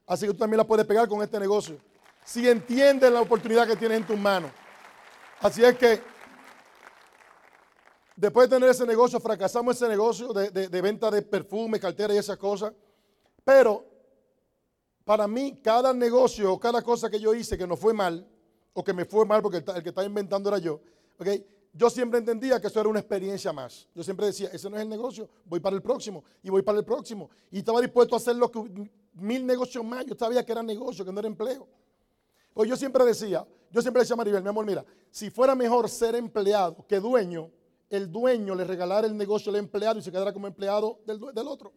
Así 0.06 0.26
que 0.26 0.32
tú 0.32 0.38
también 0.38 0.58
la 0.58 0.64
puedes 0.64 0.86
pegar 0.86 1.08
con 1.08 1.22
este 1.22 1.38
negocio. 1.38 1.78
Si 2.24 2.48
entiendes 2.48 3.10
la 3.12 3.20
oportunidad 3.20 3.66
que 3.66 3.76
tienes 3.76 3.98
en 3.98 4.06
tus 4.06 4.18
manos. 4.18 4.50
Así 5.40 5.64
es 5.64 5.76
que 5.76 6.00
Después 8.16 8.48
de 8.48 8.56
tener 8.56 8.70
ese 8.70 8.86
negocio, 8.86 9.20
fracasamos 9.20 9.76
ese 9.76 9.88
negocio 9.88 10.32
de, 10.32 10.80
venta 10.80 11.10
de 11.10 11.20
perfume, 11.20 11.78
cartera 11.78 12.14
y 12.14 12.16
esas 12.16 12.38
cosas. 12.38 12.72
Pero 13.44 13.84
para 15.04 15.28
mí, 15.28 15.60
cada 15.62 15.92
negocio 15.92 16.58
cada 16.58 16.82
cosa 16.82 17.10
que 17.10 17.20
yo 17.20 17.34
hice 17.34 17.58
que 17.58 17.66
no 17.66 17.76
fue 17.76 17.92
mal, 17.92 18.26
o 18.76 18.84
que 18.84 18.92
me 18.92 19.06
fue 19.06 19.24
mal 19.24 19.40
porque 19.40 19.58
el, 19.58 19.82
que 19.82 19.88
estaba 19.88 20.06
inventando 20.06 20.50
era 20.50 20.58
yo, 20.58 20.80
¿okay? 21.18 21.44
yo 21.72 21.88
siempre 21.88 22.18
entendía 22.18 22.60
que 22.60 22.66
eso 22.66 22.78
era 22.78 22.88
una 22.88 23.00
experiencia 23.00 23.52
más. 23.52 23.88
Yo 23.94 24.02
siempre 24.02 24.26
decía, 24.26 24.50
ese 24.52 24.68
no 24.68 24.76
es 24.76 24.82
el 24.82 24.88
negocio, 24.88 25.28
voy 25.46 25.60
para 25.60 25.74
el 25.74 25.82
próximo, 25.82 26.22
y 26.42 26.50
voy 26.50 26.60
para 26.60 26.78
el 26.78 26.84
próximo. 26.84 27.30
Y 27.50 27.58
estaba 27.58 27.80
dispuesto 27.80 28.14
a 28.14 28.18
hacer 28.18 28.36
lo 28.36 28.50
mil 29.14 29.46
negocios 29.46 29.82
más. 29.82 30.04
Yo 30.04 30.14
sabía 30.14 30.44
que 30.44 30.52
era 30.52 30.62
negocio, 30.62 31.04
que 31.04 31.12
no 31.12 31.20
era 31.20 31.28
empleo. 31.28 31.66
Pues 32.52 32.68
yo 32.68 32.76
siempre 32.76 33.04
decía, 33.04 33.46
yo 33.70 33.80
siempre 33.80 34.02
decía 34.02 34.14
a 34.14 34.16
Maribel, 34.16 34.42
mi 34.42 34.48
amor, 34.48 34.66
mira, 34.66 34.84
si 35.10 35.30
fuera 35.30 35.54
mejor 35.54 35.88
ser 35.88 36.14
empleado 36.14 36.84
que 36.86 37.00
dueño, 37.00 37.50
el 37.88 38.12
dueño 38.12 38.54
le 38.54 38.64
regalara 38.64 39.06
el 39.06 39.16
negocio 39.16 39.50
al 39.50 39.56
empleado 39.56 39.98
y 39.98 40.02
se 40.02 40.12
quedara 40.12 40.32
como 40.32 40.46
empleado 40.46 41.00
del, 41.06 41.46
otro. 41.48 41.72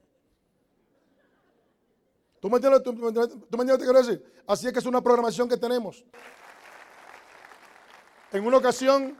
¿Tú 2.39 2.49
me, 2.49 2.57
entiendes, 2.57 2.83
¿Tú, 2.83 2.93
me 2.93 3.07
entiendes, 3.07 3.37
lo 3.51 3.77
que 3.77 3.83
quiero 3.83 3.99
decir? 3.99 4.23
Así 4.47 4.67
es 4.67 4.73
que 4.73 4.79
es 4.79 4.85
una 4.85 5.01
programación 5.01 5.47
que 5.49 5.57
tenemos. 5.57 6.05
En 8.31 8.45
una 8.45 8.57
ocasión, 8.57 9.17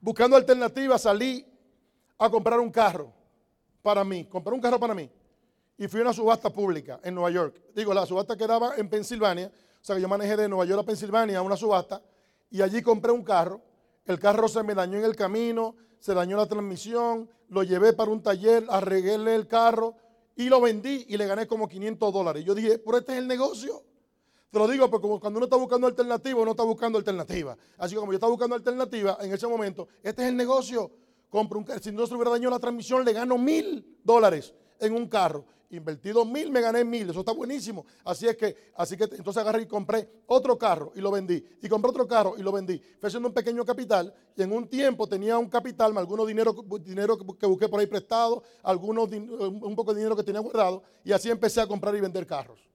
buscando 0.00 0.36
alternativas, 0.36 1.02
salí 1.02 1.46
a 2.18 2.30
comprar 2.30 2.60
un 2.60 2.70
carro 2.70 3.12
para 3.82 4.04
mí. 4.04 4.24
Compré 4.24 4.54
un 4.54 4.60
carro 4.60 4.78
para 4.78 4.94
mí. 4.94 5.10
Y 5.78 5.88
fui 5.88 6.00
a 6.00 6.02
una 6.04 6.12
subasta 6.12 6.50
pública 6.50 7.00
en 7.02 7.14
Nueva 7.14 7.30
York. 7.30 7.60
Digo, 7.74 7.94
la 7.94 8.06
subasta 8.06 8.36
quedaba 8.36 8.76
en 8.76 8.88
Pensilvania. 8.88 9.50
O 9.80 9.84
sea 9.84 9.96
que 9.96 10.02
yo 10.02 10.08
manejé 10.08 10.36
de 10.36 10.48
Nueva 10.48 10.64
York 10.64 10.82
a 10.82 10.86
Pensilvania 10.86 11.38
a 11.38 11.42
una 11.42 11.56
subasta. 11.56 12.02
Y 12.50 12.62
allí 12.62 12.82
compré 12.82 13.12
un 13.12 13.24
carro 13.24 13.62
el 14.10 14.18
carro 14.18 14.48
se 14.48 14.64
me 14.64 14.74
dañó 14.74 14.98
en 14.98 15.04
el 15.04 15.14
camino, 15.14 15.76
se 16.00 16.14
dañó 16.14 16.36
la 16.36 16.46
transmisión, 16.46 17.30
lo 17.48 17.62
llevé 17.62 17.92
para 17.92 18.10
un 18.10 18.22
taller, 18.22 18.64
arreglé 18.68 19.36
el 19.36 19.46
carro 19.46 19.94
y 20.34 20.48
lo 20.48 20.60
vendí 20.60 21.06
y 21.08 21.16
le 21.16 21.26
gané 21.26 21.46
como 21.46 21.68
500 21.68 22.12
dólares. 22.12 22.44
Yo 22.44 22.54
dije, 22.54 22.78
pero 22.78 22.98
este 22.98 23.12
es 23.12 23.18
el 23.18 23.28
negocio. 23.28 23.84
Te 24.50 24.58
lo 24.58 24.66
digo 24.66 24.90
porque 24.90 25.06
cuando 25.20 25.38
uno 25.38 25.44
está 25.44 25.56
buscando 25.56 25.86
alternativa, 25.86 26.40
uno 26.40 26.50
está 26.50 26.64
buscando 26.64 26.98
alternativa. 26.98 27.56
Así 27.78 27.94
como 27.94 28.10
yo 28.10 28.16
estaba 28.16 28.30
buscando 28.30 28.56
alternativa 28.56 29.16
en 29.20 29.32
ese 29.32 29.46
momento, 29.46 29.86
este 30.02 30.22
es 30.22 30.28
el 30.28 30.36
negocio. 30.36 30.90
Compro 31.28 31.58
un 31.58 31.64
carro. 31.64 31.80
Si 31.80 31.92
no 31.92 32.04
se 32.06 32.14
hubiera 32.14 32.32
dañado 32.32 32.50
la 32.50 32.58
transmisión, 32.58 33.04
le 33.04 33.12
gano 33.12 33.38
mil 33.38 33.98
dólares 34.02 34.52
en 34.80 34.92
un 34.94 35.08
carro 35.08 35.44
invertido 35.70 36.24
mil, 36.24 36.50
me 36.50 36.60
gané 36.60 36.84
mil, 36.84 37.08
eso 37.08 37.20
está 37.20 37.30
buenísimo. 37.32 37.86
Así 38.04 38.26
es 38.26 38.36
que, 38.36 38.72
así 38.74 38.96
que 38.96 39.04
entonces 39.04 39.36
agarré 39.36 39.62
y 39.62 39.66
compré 39.66 40.24
otro 40.26 40.58
carro 40.58 40.90
y 40.96 41.00
lo 41.00 41.12
vendí. 41.12 41.44
Y 41.62 41.68
compré 41.68 41.90
otro 41.90 42.08
carro 42.08 42.34
y 42.36 42.42
lo 42.42 42.50
vendí. 42.50 42.82
Fue 42.98 43.06
haciendo 43.06 43.28
un 43.28 43.34
pequeño 43.34 43.64
capital 43.64 44.12
y 44.36 44.42
en 44.42 44.50
un 44.50 44.66
tiempo 44.68 45.06
tenía 45.06 45.38
un 45.38 45.48
capital, 45.48 45.96
algunos 45.96 46.26
dinero, 46.26 46.52
dinero 46.80 47.16
que 47.16 47.46
busqué 47.46 47.68
por 47.68 47.78
ahí 47.78 47.86
prestado, 47.86 48.42
algunos, 48.64 49.08
un 49.12 49.76
poco 49.76 49.94
de 49.94 50.00
dinero 50.00 50.16
que 50.16 50.24
tenía 50.24 50.40
guardado 50.40 50.82
y 51.04 51.12
así 51.12 51.30
empecé 51.30 51.60
a 51.60 51.68
comprar 51.68 51.94
y 51.94 52.00
vender 52.00 52.26
carros. 52.26 52.69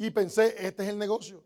Y 0.00 0.10
pensé, 0.10 0.54
este 0.66 0.82
es 0.82 0.88
el 0.88 0.96
negocio. 0.96 1.44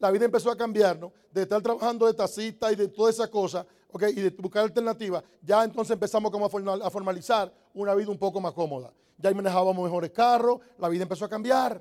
la 0.00 0.10
vida 0.10 0.24
empezó 0.24 0.50
a 0.50 0.56
cambiar, 0.56 0.98
¿no? 0.98 1.12
De 1.30 1.42
estar 1.42 1.62
trabajando 1.62 2.04
de 2.06 2.14
tacita 2.14 2.72
y 2.72 2.74
de 2.74 2.88
toda 2.88 3.10
esa 3.10 3.30
cosa. 3.30 3.64
Y 4.08 4.20
de 4.20 4.30
buscar 4.30 4.64
alternativas, 4.64 5.22
ya 5.40 5.62
entonces 5.62 5.92
empezamos 5.92 6.32
como 6.32 6.46
a 6.46 6.90
formalizar 6.90 7.54
una 7.74 7.94
vida 7.94 8.10
un 8.10 8.18
poco 8.18 8.40
más 8.40 8.54
cómoda. 8.54 8.92
Ya 9.18 9.32
manejábamos 9.32 9.84
mejores 9.84 10.10
carros, 10.10 10.58
la 10.78 10.88
vida 10.88 11.04
empezó 11.04 11.26
a 11.26 11.28
cambiar. 11.28 11.80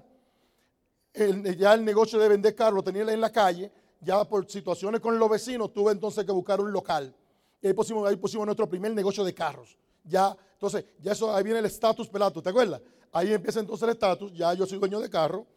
ya 1.57 1.73
el 1.73 1.83
negocio 1.83 2.19
de 2.19 2.27
vender 2.29 2.53
carros 2.53 2.75
lo 2.75 2.83
tenía 2.83 3.01
en 3.01 3.19
la 3.19 3.31
calle, 3.31 3.71
ya 3.99 4.23
por 4.23 4.47
situaciones 4.47 5.01
con 5.01 5.17
los 5.17 5.27
vecinos 5.27 5.73
tuve 5.73 5.91
entonces 5.91 6.23
que 6.23 6.31
buscar 6.31 6.61
un 6.61 6.71
local. 6.71 7.15
Y 7.59 7.67
ahí 7.67 7.73
pusimos, 7.73 8.07
ahí 8.07 8.15
pusimos 8.15 8.45
nuestro 8.45 8.69
primer 8.69 8.93
negocio 8.93 9.23
de 9.23 9.33
carros. 9.33 9.75
Ya, 10.03 10.37
entonces, 10.53 10.85
ya 10.99 11.13
eso, 11.13 11.33
ahí 11.33 11.43
viene 11.43 11.57
el 11.57 11.65
estatus 11.65 12.07
pelato, 12.07 12.43
¿te 12.43 12.49
acuerdas? 12.49 12.79
Ahí 13.11 13.33
empieza 13.33 13.59
entonces 13.59 13.83
el 13.85 13.89
estatus, 13.89 14.31
ya 14.33 14.53
yo 14.53 14.67
soy 14.67 14.77
dueño 14.77 14.99
de 14.99 15.09
carro. 15.09 15.47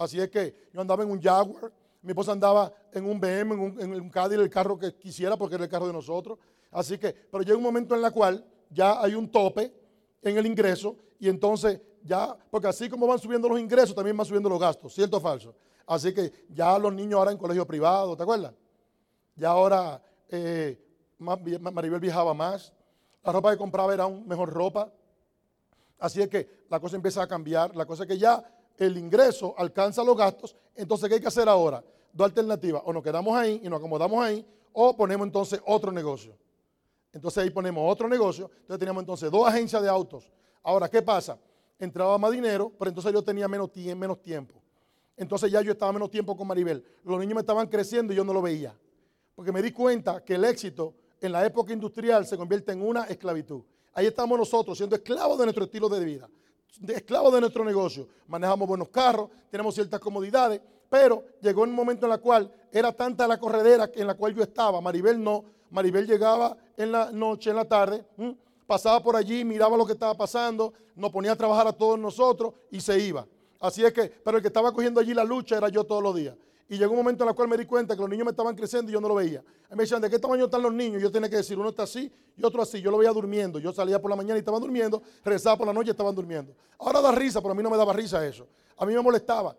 Así 0.00 0.18
es 0.18 0.30
que 0.30 0.70
yo 0.72 0.80
andaba 0.80 1.02
en 1.02 1.10
un 1.10 1.20
Jaguar, 1.20 1.70
mi 2.00 2.12
esposa 2.12 2.32
andaba 2.32 2.72
en 2.90 3.04
un 3.04 3.20
BM, 3.20 3.52
en 3.52 3.60
un, 3.60 3.80
en 3.82 3.92
el 3.92 4.50
carro 4.50 4.78
que 4.78 4.94
quisiera 4.94 5.36
porque 5.36 5.56
era 5.56 5.64
el 5.64 5.70
carro 5.70 5.86
de 5.86 5.92
nosotros. 5.92 6.38
Así 6.70 6.96
que, 6.96 7.12
pero 7.12 7.42
llega 7.42 7.58
un 7.58 7.62
momento 7.62 7.94
en 7.94 8.02
el 8.02 8.10
cual 8.10 8.42
ya 8.70 8.98
hay 8.98 9.14
un 9.14 9.30
tope 9.30 9.70
en 10.22 10.38
el 10.38 10.46
ingreso 10.46 10.96
y 11.18 11.28
entonces 11.28 11.82
ya, 12.02 12.34
porque 12.50 12.68
así 12.68 12.88
como 12.88 13.06
van 13.06 13.18
subiendo 13.18 13.46
los 13.46 13.60
ingresos, 13.60 13.94
también 13.94 14.16
van 14.16 14.24
subiendo 14.24 14.48
los 14.48 14.58
gastos, 14.58 14.94
¿cierto 14.94 15.18
o 15.18 15.20
falso? 15.20 15.54
Así 15.86 16.14
que 16.14 16.46
ya 16.48 16.78
los 16.78 16.94
niños 16.94 17.18
ahora 17.18 17.32
en 17.32 17.36
colegio 17.36 17.66
privado, 17.66 18.16
¿te 18.16 18.22
acuerdas? 18.22 18.54
Ya 19.36 19.50
ahora 19.50 20.02
eh, 20.30 20.82
Maribel 21.18 22.00
viajaba 22.00 22.32
más, 22.32 22.72
la 23.22 23.32
ropa 23.32 23.50
que 23.50 23.58
compraba 23.58 23.92
era 23.92 24.06
un 24.06 24.26
mejor 24.26 24.50
ropa. 24.50 24.90
Así 25.98 26.22
es 26.22 26.28
que 26.28 26.64
la 26.70 26.80
cosa 26.80 26.96
empieza 26.96 27.22
a 27.22 27.26
cambiar, 27.26 27.76
la 27.76 27.84
cosa 27.84 28.04
es 28.04 28.08
que 28.08 28.16
ya 28.16 28.42
el 28.86 28.96
ingreso 28.96 29.54
alcanza 29.58 30.02
los 30.02 30.16
gastos, 30.16 30.56
entonces 30.74 31.08
¿qué 31.08 31.16
hay 31.16 31.20
que 31.20 31.28
hacer 31.28 31.48
ahora? 31.48 31.84
Dos 32.12 32.24
alternativas, 32.24 32.82
o 32.84 32.92
nos 32.92 33.02
quedamos 33.02 33.36
ahí 33.36 33.60
y 33.62 33.68
nos 33.68 33.78
acomodamos 33.78 34.24
ahí, 34.24 34.44
o 34.72 34.96
ponemos 34.96 35.26
entonces 35.26 35.60
otro 35.66 35.92
negocio. 35.92 36.36
Entonces 37.12 37.42
ahí 37.42 37.50
ponemos 37.50 37.84
otro 37.92 38.08
negocio, 38.08 38.50
entonces 38.60 38.78
teníamos 38.78 39.02
entonces 39.02 39.30
dos 39.30 39.46
agencias 39.46 39.82
de 39.82 39.88
autos. 39.88 40.32
Ahora, 40.62 40.88
¿qué 40.88 41.02
pasa? 41.02 41.38
Entraba 41.78 42.16
más 42.16 42.30
dinero, 42.30 42.72
pero 42.78 42.88
entonces 42.88 43.12
yo 43.12 43.22
tenía 43.22 43.48
menos, 43.48 43.70
menos 43.96 44.20
tiempo. 44.22 44.54
Entonces 45.16 45.52
ya 45.52 45.60
yo 45.60 45.72
estaba 45.72 45.92
menos 45.92 46.10
tiempo 46.10 46.34
con 46.34 46.46
Maribel. 46.46 46.82
Los 47.04 47.18
niños 47.18 47.34
me 47.34 47.40
estaban 47.40 47.66
creciendo 47.66 48.12
y 48.12 48.16
yo 48.16 48.24
no 48.24 48.32
lo 48.32 48.40
veía. 48.40 48.74
Porque 49.34 49.52
me 49.52 49.60
di 49.60 49.72
cuenta 49.72 50.24
que 50.24 50.36
el 50.36 50.44
éxito 50.44 50.94
en 51.20 51.32
la 51.32 51.44
época 51.44 51.72
industrial 51.72 52.26
se 52.26 52.36
convierte 52.38 52.72
en 52.72 52.82
una 52.82 53.04
esclavitud. 53.04 53.62
Ahí 53.92 54.06
estamos 54.06 54.38
nosotros 54.38 54.78
siendo 54.78 54.96
esclavos 54.96 55.38
de 55.38 55.44
nuestro 55.44 55.64
estilo 55.64 55.88
de 55.88 56.02
vida 56.02 56.30
esclavos 56.88 57.32
de 57.32 57.40
nuestro 57.40 57.64
negocio. 57.64 58.08
Manejamos 58.28 58.68
buenos 58.68 58.88
carros, 58.88 59.30
tenemos 59.50 59.74
ciertas 59.74 60.00
comodidades, 60.00 60.60
pero 60.88 61.24
llegó 61.40 61.62
un 61.62 61.72
momento 61.72 62.06
en 62.06 62.12
el 62.12 62.20
cual 62.20 62.52
era 62.72 62.92
tanta 62.92 63.26
la 63.28 63.38
corredera 63.38 63.90
en 63.94 64.06
la 64.06 64.14
cual 64.14 64.34
yo 64.34 64.42
estaba. 64.42 64.80
Maribel 64.80 65.22
no. 65.22 65.44
Maribel 65.70 66.06
llegaba 66.06 66.56
en 66.76 66.90
la 66.90 67.12
noche, 67.12 67.50
en 67.50 67.56
la 67.56 67.64
tarde, 67.64 68.04
pasaba 68.66 69.00
por 69.00 69.14
allí, 69.14 69.44
miraba 69.44 69.76
lo 69.76 69.86
que 69.86 69.92
estaba 69.92 70.14
pasando, 70.14 70.72
nos 70.96 71.10
ponía 71.10 71.32
a 71.32 71.36
trabajar 71.36 71.66
a 71.68 71.72
todos 71.72 71.98
nosotros 71.98 72.54
y 72.70 72.80
se 72.80 72.98
iba. 72.98 73.26
Así 73.60 73.84
es 73.84 73.92
que, 73.92 74.08
pero 74.08 74.38
el 74.38 74.42
que 74.42 74.48
estaba 74.48 74.72
cogiendo 74.72 75.00
allí 75.00 75.14
la 75.14 75.22
lucha 75.22 75.56
era 75.56 75.68
yo 75.68 75.84
todos 75.84 76.02
los 76.02 76.14
días. 76.14 76.34
Y 76.70 76.78
llegó 76.78 76.92
un 76.92 76.98
momento 76.98 77.24
en 77.24 77.30
el 77.30 77.34
cual 77.34 77.48
me 77.48 77.56
di 77.56 77.66
cuenta 77.66 77.96
que 77.96 78.00
los 78.00 78.08
niños 78.08 78.24
me 78.24 78.30
estaban 78.30 78.54
creciendo 78.54 78.92
y 78.92 78.94
yo 78.94 79.00
no 79.00 79.08
lo 79.08 79.16
veía. 79.16 79.42
me 79.70 79.82
decían, 79.82 80.00
¿de 80.00 80.08
qué 80.08 80.20
tamaño 80.20 80.44
están 80.44 80.62
los 80.62 80.72
niños? 80.72 81.02
Yo 81.02 81.10
tenía 81.10 81.28
que 81.28 81.38
decir, 81.38 81.58
uno 81.58 81.70
está 81.70 81.82
así 81.82 82.12
y 82.36 82.44
otro 82.44 82.62
así. 82.62 82.80
Yo 82.80 82.92
lo 82.92 82.98
veía 82.98 83.10
durmiendo. 83.10 83.58
Yo 83.58 83.72
salía 83.72 84.00
por 84.00 84.08
la 84.08 84.14
mañana 84.14 84.36
y 84.36 84.38
estaban 84.38 84.60
durmiendo, 84.60 85.02
regresaba 85.24 85.56
por 85.56 85.66
la 85.66 85.72
noche 85.72 85.88
y 85.88 85.90
estaban 85.90 86.14
durmiendo. 86.14 86.54
Ahora 86.78 87.00
da 87.00 87.10
risa, 87.10 87.40
pero 87.40 87.50
a 87.50 87.54
mí 87.56 87.62
no 87.64 87.70
me 87.70 87.76
daba 87.76 87.92
risa 87.92 88.24
eso. 88.24 88.46
A 88.76 88.86
mí 88.86 88.94
me 88.94 89.00
molestaba. 89.00 89.56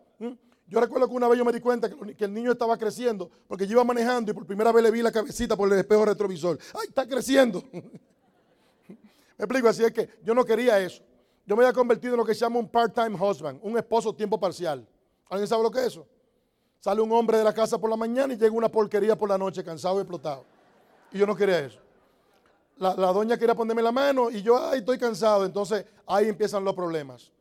Yo 0.68 0.80
recuerdo 0.80 1.10
que 1.10 1.13
una 1.13 1.27
vez 1.27 1.38
yo 1.38 1.44
me 1.44 1.51
di 1.51 1.60
cuenta 1.60 1.89
que, 1.89 2.24
el 2.24 2.34
niño 2.34 2.53
estaba 2.53 2.77
creciendo 2.77 3.30
porque 3.46 3.68
yo 3.68 3.74
iba 3.74 3.84
manejando 3.84 4.32
y 4.32 4.34
por 4.34 4.46
primera 4.46 4.72
vez 4.72 4.82
le 4.82 4.89
vi 4.89 5.01
la 5.01 5.12
cabecita 5.12 5.58
por 5.58 5.70
el 5.70 5.77
espejo 5.77 6.06
retrovisor. 6.06 6.58
¡Ay, 6.74 6.88
está 6.88 7.06
creciendo! 7.06 7.62
me 7.74 8.96
explico, 9.38 9.68
así 9.68 9.84
es 9.84 9.91
que 9.91 10.10
yo 10.24 10.34
no 10.34 10.46
quería 10.46 10.80
eso. 10.80 11.03
Yo 11.46 11.58
me 11.58 11.65
había 11.65 11.74
convertido 11.74 12.13
en 12.13 12.20
lo 12.20 12.25
que 12.25 12.34
se 12.34 12.39
llama 12.39 12.58
un 12.60 12.70
part-time 12.70 13.22
husband, 13.22 13.60
un 13.62 13.77
esposo 13.77 14.15
tiempo 14.15 14.39
parcial. 14.39 14.88
¿Alguien 15.30 15.46
sabe 15.46 15.62
lo 15.62 15.70
que 15.70 15.80
es 15.80 15.88
eso? 15.88 16.08
Sale 16.82 17.00
un 17.00 17.12
hombre 17.12 17.38
de 17.38 17.44
la 17.44 17.54
casa 17.54 17.78
por 17.78 17.92
la 17.92 17.96
mañana 17.96 18.34
y 18.34 18.38
llega 18.38 18.56
una 18.56 18.68
porquería 18.68 19.16
por 19.16 19.30
la 19.30 19.38
noche, 19.38 19.64
cansado 19.64 19.98
y 19.98 20.00
explotado. 20.00 20.44
Y 21.12 21.20
yo 21.20 21.28
no 21.28 21.36
quería 21.36 21.60
eso. 21.60 21.80
La, 22.78 22.96
doña 22.96 23.38
quería 23.38 23.54
ponerme 23.54 23.84
la 23.84 23.92
mano 23.92 24.32
y 24.32 24.42
yo, 24.42 24.58
ay, 24.58 24.80
estoy 24.80 24.98
cansado. 24.98 25.46
Entonces 25.46 25.86
ahí 26.08 26.28
empiezan 26.28 26.64
los 26.64 26.74
problemas. 26.74 27.32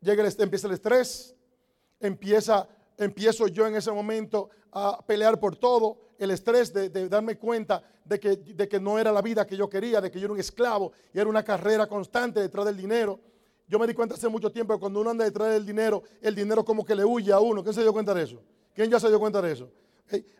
Llega 0.00 0.24
el, 0.24 0.32
empieza 0.38 0.68
el 0.68 0.74
estrés, 0.74 1.34
empieza, 1.98 2.68
empiezo 2.96 3.48
yo 3.48 3.66
en 3.66 3.74
ese 3.74 3.90
momento 3.90 4.50
a 4.70 5.04
pelear 5.04 5.40
por 5.40 5.56
todo, 5.56 5.98
el 6.16 6.30
estrés 6.30 6.72
de, 6.72 6.88
darme 7.08 7.36
cuenta 7.36 7.82
de 8.04 8.20
que, 8.20 8.36
de 8.36 8.68
que 8.68 8.78
no 8.78 9.00
era 9.00 9.10
la 9.10 9.22
vida 9.22 9.44
que 9.44 9.56
yo 9.56 9.68
quería, 9.68 10.00
de 10.00 10.08
que 10.08 10.20
yo 10.20 10.26
era 10.26 10.34
un 10.34 10.38
esclavo 10.38 10.92
y 11.12 11.18
era 11.18 11.28
una 11.28 11.42
carrera 11.42 11.88
constante 11.88 12.38
detrás 12.38 12.66
del 12.66 12.76
dinero. 12.76 13.18
Yo 13.66 13.76
me 13.80 13.88
di 13.88 13.94
cuenta 13.94 14.14
hace 14.14 14.28
mucho 14.28 14.52
tiempo 14.52 14.72
que 14.74 14.78
cuando 14.78 15.00
uno 15.00 15.10
anda 15.10 15.24
detrás 15.24 15.48
del 15.48 15.66
dinero, 15.66 16.04
el 16.20 16.36
dinero 16.36 16.64
como 16.64 16.84
que 16.84 16.94
le 16.94 17.04
huye 17.04 17.32
a 17.32 17.40
uno. 17.40 17.60
¿Quién 17.64 17.74
se 17.74 17.82
dio 17.82 17.92
cuenta 17.92 18.14
de 18.14 18.22
eso? 18.22 18.40
¿Quién 18.74 18.90
ya 18.90 18.98
se 18.98 19.08
dio 19.08 19.20
cuenta 19.20 19.40
de 19.40 19.52
eso? 19.52 19.70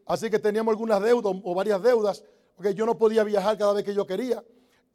Así 0.06 0.28
que 0.28 0.38
teníamos 0.38 0.72
algunas 0.72 1.00
deudas 1.02 1.34
o 1.42 1.54
varias 1.54 1.82
deudas, 1.82 2.22
porque 2.56 2.74
yo 2.74 2.84
no 2.84 2.98
podía 2.98 3.24
viajar 3.24 3.56
cada 3.56 3.72
vez 3.72 3.84
que 3.84 3.94
yo 3.94 4.06
quería. 4.06 4.44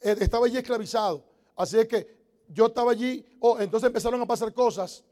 Eh, 0.01 0.15
estaba 0.19 0.45
allí 0.45 0.57
esclavizado. 0.57 1.23
Así 1.55 1.79
es 1.79 1.87
que 1.87 2.19
yo 2.47 2.67
estaba 2.67 2.91
allí, 2.91 3.25
oh, 3.39 3.59
entonces 3.59 3.87
empezaron 3.87 4.21
a 4.21 4.25
pasar 4.25 4.53
cosas 4.53 5.03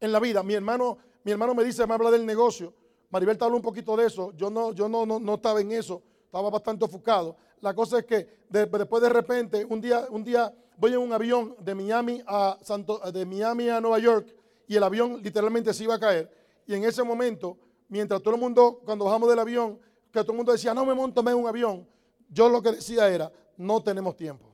en 0.00 0.12
la 0.12 0.20
vida. 0.20 0.42
Mi 0.42 0.54
hermano, 0.54 0.98
mi 1.24 1.32
hermano 1.32 1.54
me 1.54 1.64
dice, 1.64 1.86
me 1.86 1.94
habla 1.94 2.10
del 2.10 2.26
negocio. 2.26 2.74
Maribel 3.10 3.36
te 3.36 3.44
habló 3.44 3.56
un 3.56 3.62
poquito 3.62 3.96
de 3.96 4.06
eso. 4.06 4.32
Yo 4.32 4.50
no, 4.50 4.72
yo 4.72 4.88
no, 4.88 5.06
no, 5.06 5.34
estaba 5.34 5.60
en 5.60 5.72
eso, 5.72 6.02
estaba 6.24 6.50
bastante 6.50 6.84
ofuscado. 6.84 7.36
La 7.60 7.74
cosa 7.74 7.98
es 7.98 8.06
que 8.06 8.28
después 8.48 9.02
de 9.02 9.08
repente, 9.08 9.64
un 9.64 9.80
día, 9.80 10.06
un 10.10 10.24
día 10.24 10.52
voy 10.76 10.92
en 10.92 10.98
un 10.98 11.12
avión 11.12 11.54
de 11.60 11.74
Miami 11.74 12.22
a 12.26 12.58
Santo, 12.62 12.98
de 13.12 13.24
Miami 13.24 13.68
a 13.68 13.80
Nueva 13.80 13.98
York 13.98 14.34
y 14.66 14.76
el 14.76 14.82
avión 14.82 15.20
literalmente 15.22 15.72
se 15.74 15.84
iba 15.84 15.94
a 15.94 16.00
caer 16.00 16.41
y 16.66 16.74
en 16.74 16.84
ese 16.84 17.02
momento, 17.02 17.58
mientras 17.88 18.22
todo 18.22 18.34
el 18.34 18.40
mundo, 18.40 18.80
cuando 18.84 19.04
bajamos 19.04 19.28
del 19.28 19.38
avión, 19.38 19.78
que 20.12 20.20
todo 20.20 20.32
el 20.32 20.36
mundo 20.36 20.52
decía, 20.52 20.74
no 20.74 20.84
me 20.84 20.94
monto 20.94 21.20
en 21.20 21.36
un 21.36 21.46
avión, 21.46 21.86
yo 22.28 22.48
lo 22.48 22.62
que 22.62 22.72
decía 22.72 23.08
era, 23.08 23.32
no 23.56 23.82
tenemos 23.82 24.16
tiempo. 24.16 24.52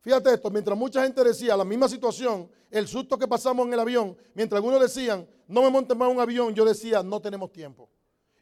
Fíjate 0.00 0.34
esto, 0.34 0.50
mientras 0.50 0.76
mucha 0.76 1.02
gente 1.02 1.24
decía 1.24 1.56
la 1.56 1.64
misma 1.64 1.88
situación, 1.88 2.50
el 2.70 2.86
susto 2.86 3.18
que 3.18 3.26
pasamos 3.26 3.66
en 3.66 3.72
el 3.72 3.80
avión, 3.80 4.16
mientras 4.34 4.58
algunos 4.58 4.80
decían, 4.80 5.26
no 5.48 5.62
me 5.62 5.70
monte 5.70 5.94
más 5.94 6.10
un 6.10 6.20
avión, 6.20 6.54
yo 6.54 6.64
decía, 6.64 7.02
no 7.02 7.20
tenemos 7.20 7.52
tiempo. 7.52 7.88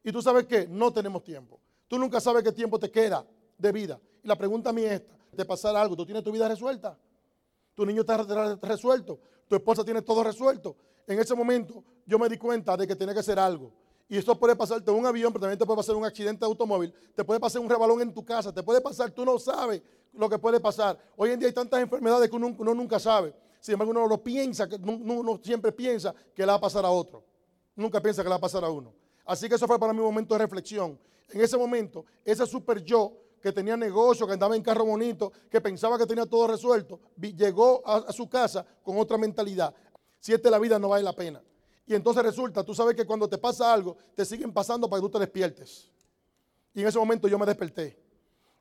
Y 0.02 0.10
tú 0.10 0.20
sabes 0.20 0.46
qué, 0.46 0.66
no 0.66 0.92
tenemos 0.92 1.22
tiempo. 1.22 1.60
Tú 1.86 1.98
nunca 1.98 2.20
sabes 2.20 2.42
qué 2.42 2.50
tiempo 2.50 2.78
te 2.78 2.90
queda 2.90 3.24
de 3.58 3.72
vida. 3.72 4.00
Y 4.22 4.26
la 4.28 4.36
pregunta 4.36 4.72
mía 4.72 4.94
es 4.94 5.00
esta, 5.02 5.12
de 5.32 5.44
pasar 5.44 5.76
algo, 5.76 5.94
¿tú 5.94 6.04
tienes 6.04 6.24
tu 6.24 6.32
vida 6.32 6.48
resuelta? 6.48 6.98
¿Tu 7.74 7.86
niño 7.86 8.00
está 8.00 8.16
resuelto? 8.62 9.20
¿Tu 9.48 9.56
esposa 9.56 9.84
tiene 9.84 10.02
todo 10.02 10.24
resuelto? 10.24 10.76
en 11.06 11.18
ese 11.18 11.34
momento 11.34 11.84
yo 12.06 12.18
me 12.18 12.28
di 12.28 12.36
cuenta 12.36 12.76
de 12.76 12.86
que 12.86 12.96
tenía 12.96 13.14
que 13.14 13.20
hacer 13.20 13.38
algo. 13.38 13.72
Y 14.08 14.18
esto 14.18 14.38
puede 14.38 14.54
pasarte 14.54 14.90
en 14.90 14.96
un 14.96 15.06
avión, 15.06 15.32
pero 15.32 15.42
también 15.42 15.58
te 15.58 15.64
puede 15.64 15.78
pasar 15.78 15.94
un 15.96 16.04
accidente 16.04 16.40
de 16.40 16.46
automóvil, 16.46 16.92
te 17.14 17.24
puede 17.24 17.40
pasar 17.40 17.62
un 17.62 17.70
rebalón 17.70 18.02
en 18.02 18.12
tu 18.12 18.24
casa, 18.24 18.52
te 18.52 18.62
puede 18.62 18.80
pasar, 18.80 19.10
tú 19.10 19.24
no 19.24 19.38
sabes 19.38 19.80
lo 20.12 20.28
que 20.28 20.38
puede 20.38 20.60
pasar. 20.60 20.98
Hoy 21.16 21.30
en 21.30 21.38
día 21.38 21.48
hay 21.48 21.54
tantas 21.54 21.80
enfermedades 21.80 22.28
que 22.28 22.36
uno, 22.36 22.74
nunca 22.74 22.98
sabe. 22.98 23.34
Sin 23.60 23.74
embargo, 23.74 23.92
uno 23.92 24.06
lo 24.06 24.22
piensa, 24.22 24.68
que 24.68 24.74
uno, 24.74 25.40
siempre 25.42 25.72
piensa 25.72 26.14
que 26.34 26.42
le 26.42 26.48
va 26.48 26.54
a 26.54 26.60
pasar 26.60 26.84
a 26.84 26.90
otro. 26.90 27.24
Nunca 27.76 28.02
piensa 28.02 28.22
que 28.22 28.26
le 28.26 28.30
va 28.30 28.36
a 28.36 28.40
pasar 28.40 28.64
a 28.64 28.70
uno. 28.70 28.92
Así 29.24 29.48
que 29.48 29.54
eso 29.54 29.66
fue 29.66 29.78
para 29.78 29.92
mí 29.92 30.00
un 30.00 30.06
momento 30.06 30.34
de 30.34 30.38
reflexión. 30.38 30.98
En 31.30 31.40
ese 31.40 31.56
momento, 31.56 32.04
ese 32.24 32.44
super 32.44 32.82
yo 32.82 33.12
que 33.42 33.52
tenía 33.52 33.76
negocio, 33.76 34.26
que 34.26 34.34
andaba 34.34 34.54
en 34.54 34.62
carro 34.62 34.84
bonito, 34.84 35.32
que 35.50 35.60
pensaba 35.60 35.98
que 35.98 36.06
tenía 36.06 36.26
todo 36.26 36.46
resuelto, 36.46 37.00
llegó 37.16 37.82
a 37.84 38.12
su 38.12 38.28
casa 38.28 38.64
con 38.82 38.98
otra 38.98 39.18
mentalidad 39.18 39.74
si 40.22 40.32
esta 40.32 40.48
la 40.50 40.60
vida 40.60 40.78
no 40.78 40.88
vale 40.88 41.02
la 41.02 41.12
pena. 41.12 41.42
Y 41.84 41.94
entonces 41.94 42.22
resulta, 42.22 42.62
tú 42.62 42.74
sabes 42.74 42.94
que 42.94 43.04
cuando 43.04 43.28
te 43.28 43.38
pasa 43.38 43.74
algo, 43.74 43.96
te 44.14 44.24
siguen 44.24 44.52
pasando 44.52 44.88
para 44.88 45.00
que 45.02 45.08
tú 45.08 45.10
te 45.10 45.18
despiertes. 45.18 45.90
Y 46.72 46.80
en 46.80 46.86
ese 46.86 46.96
momento 46.96 47.26
yo 47.26 47.38
me 47.40 47.44
desperté. 47.44 47.98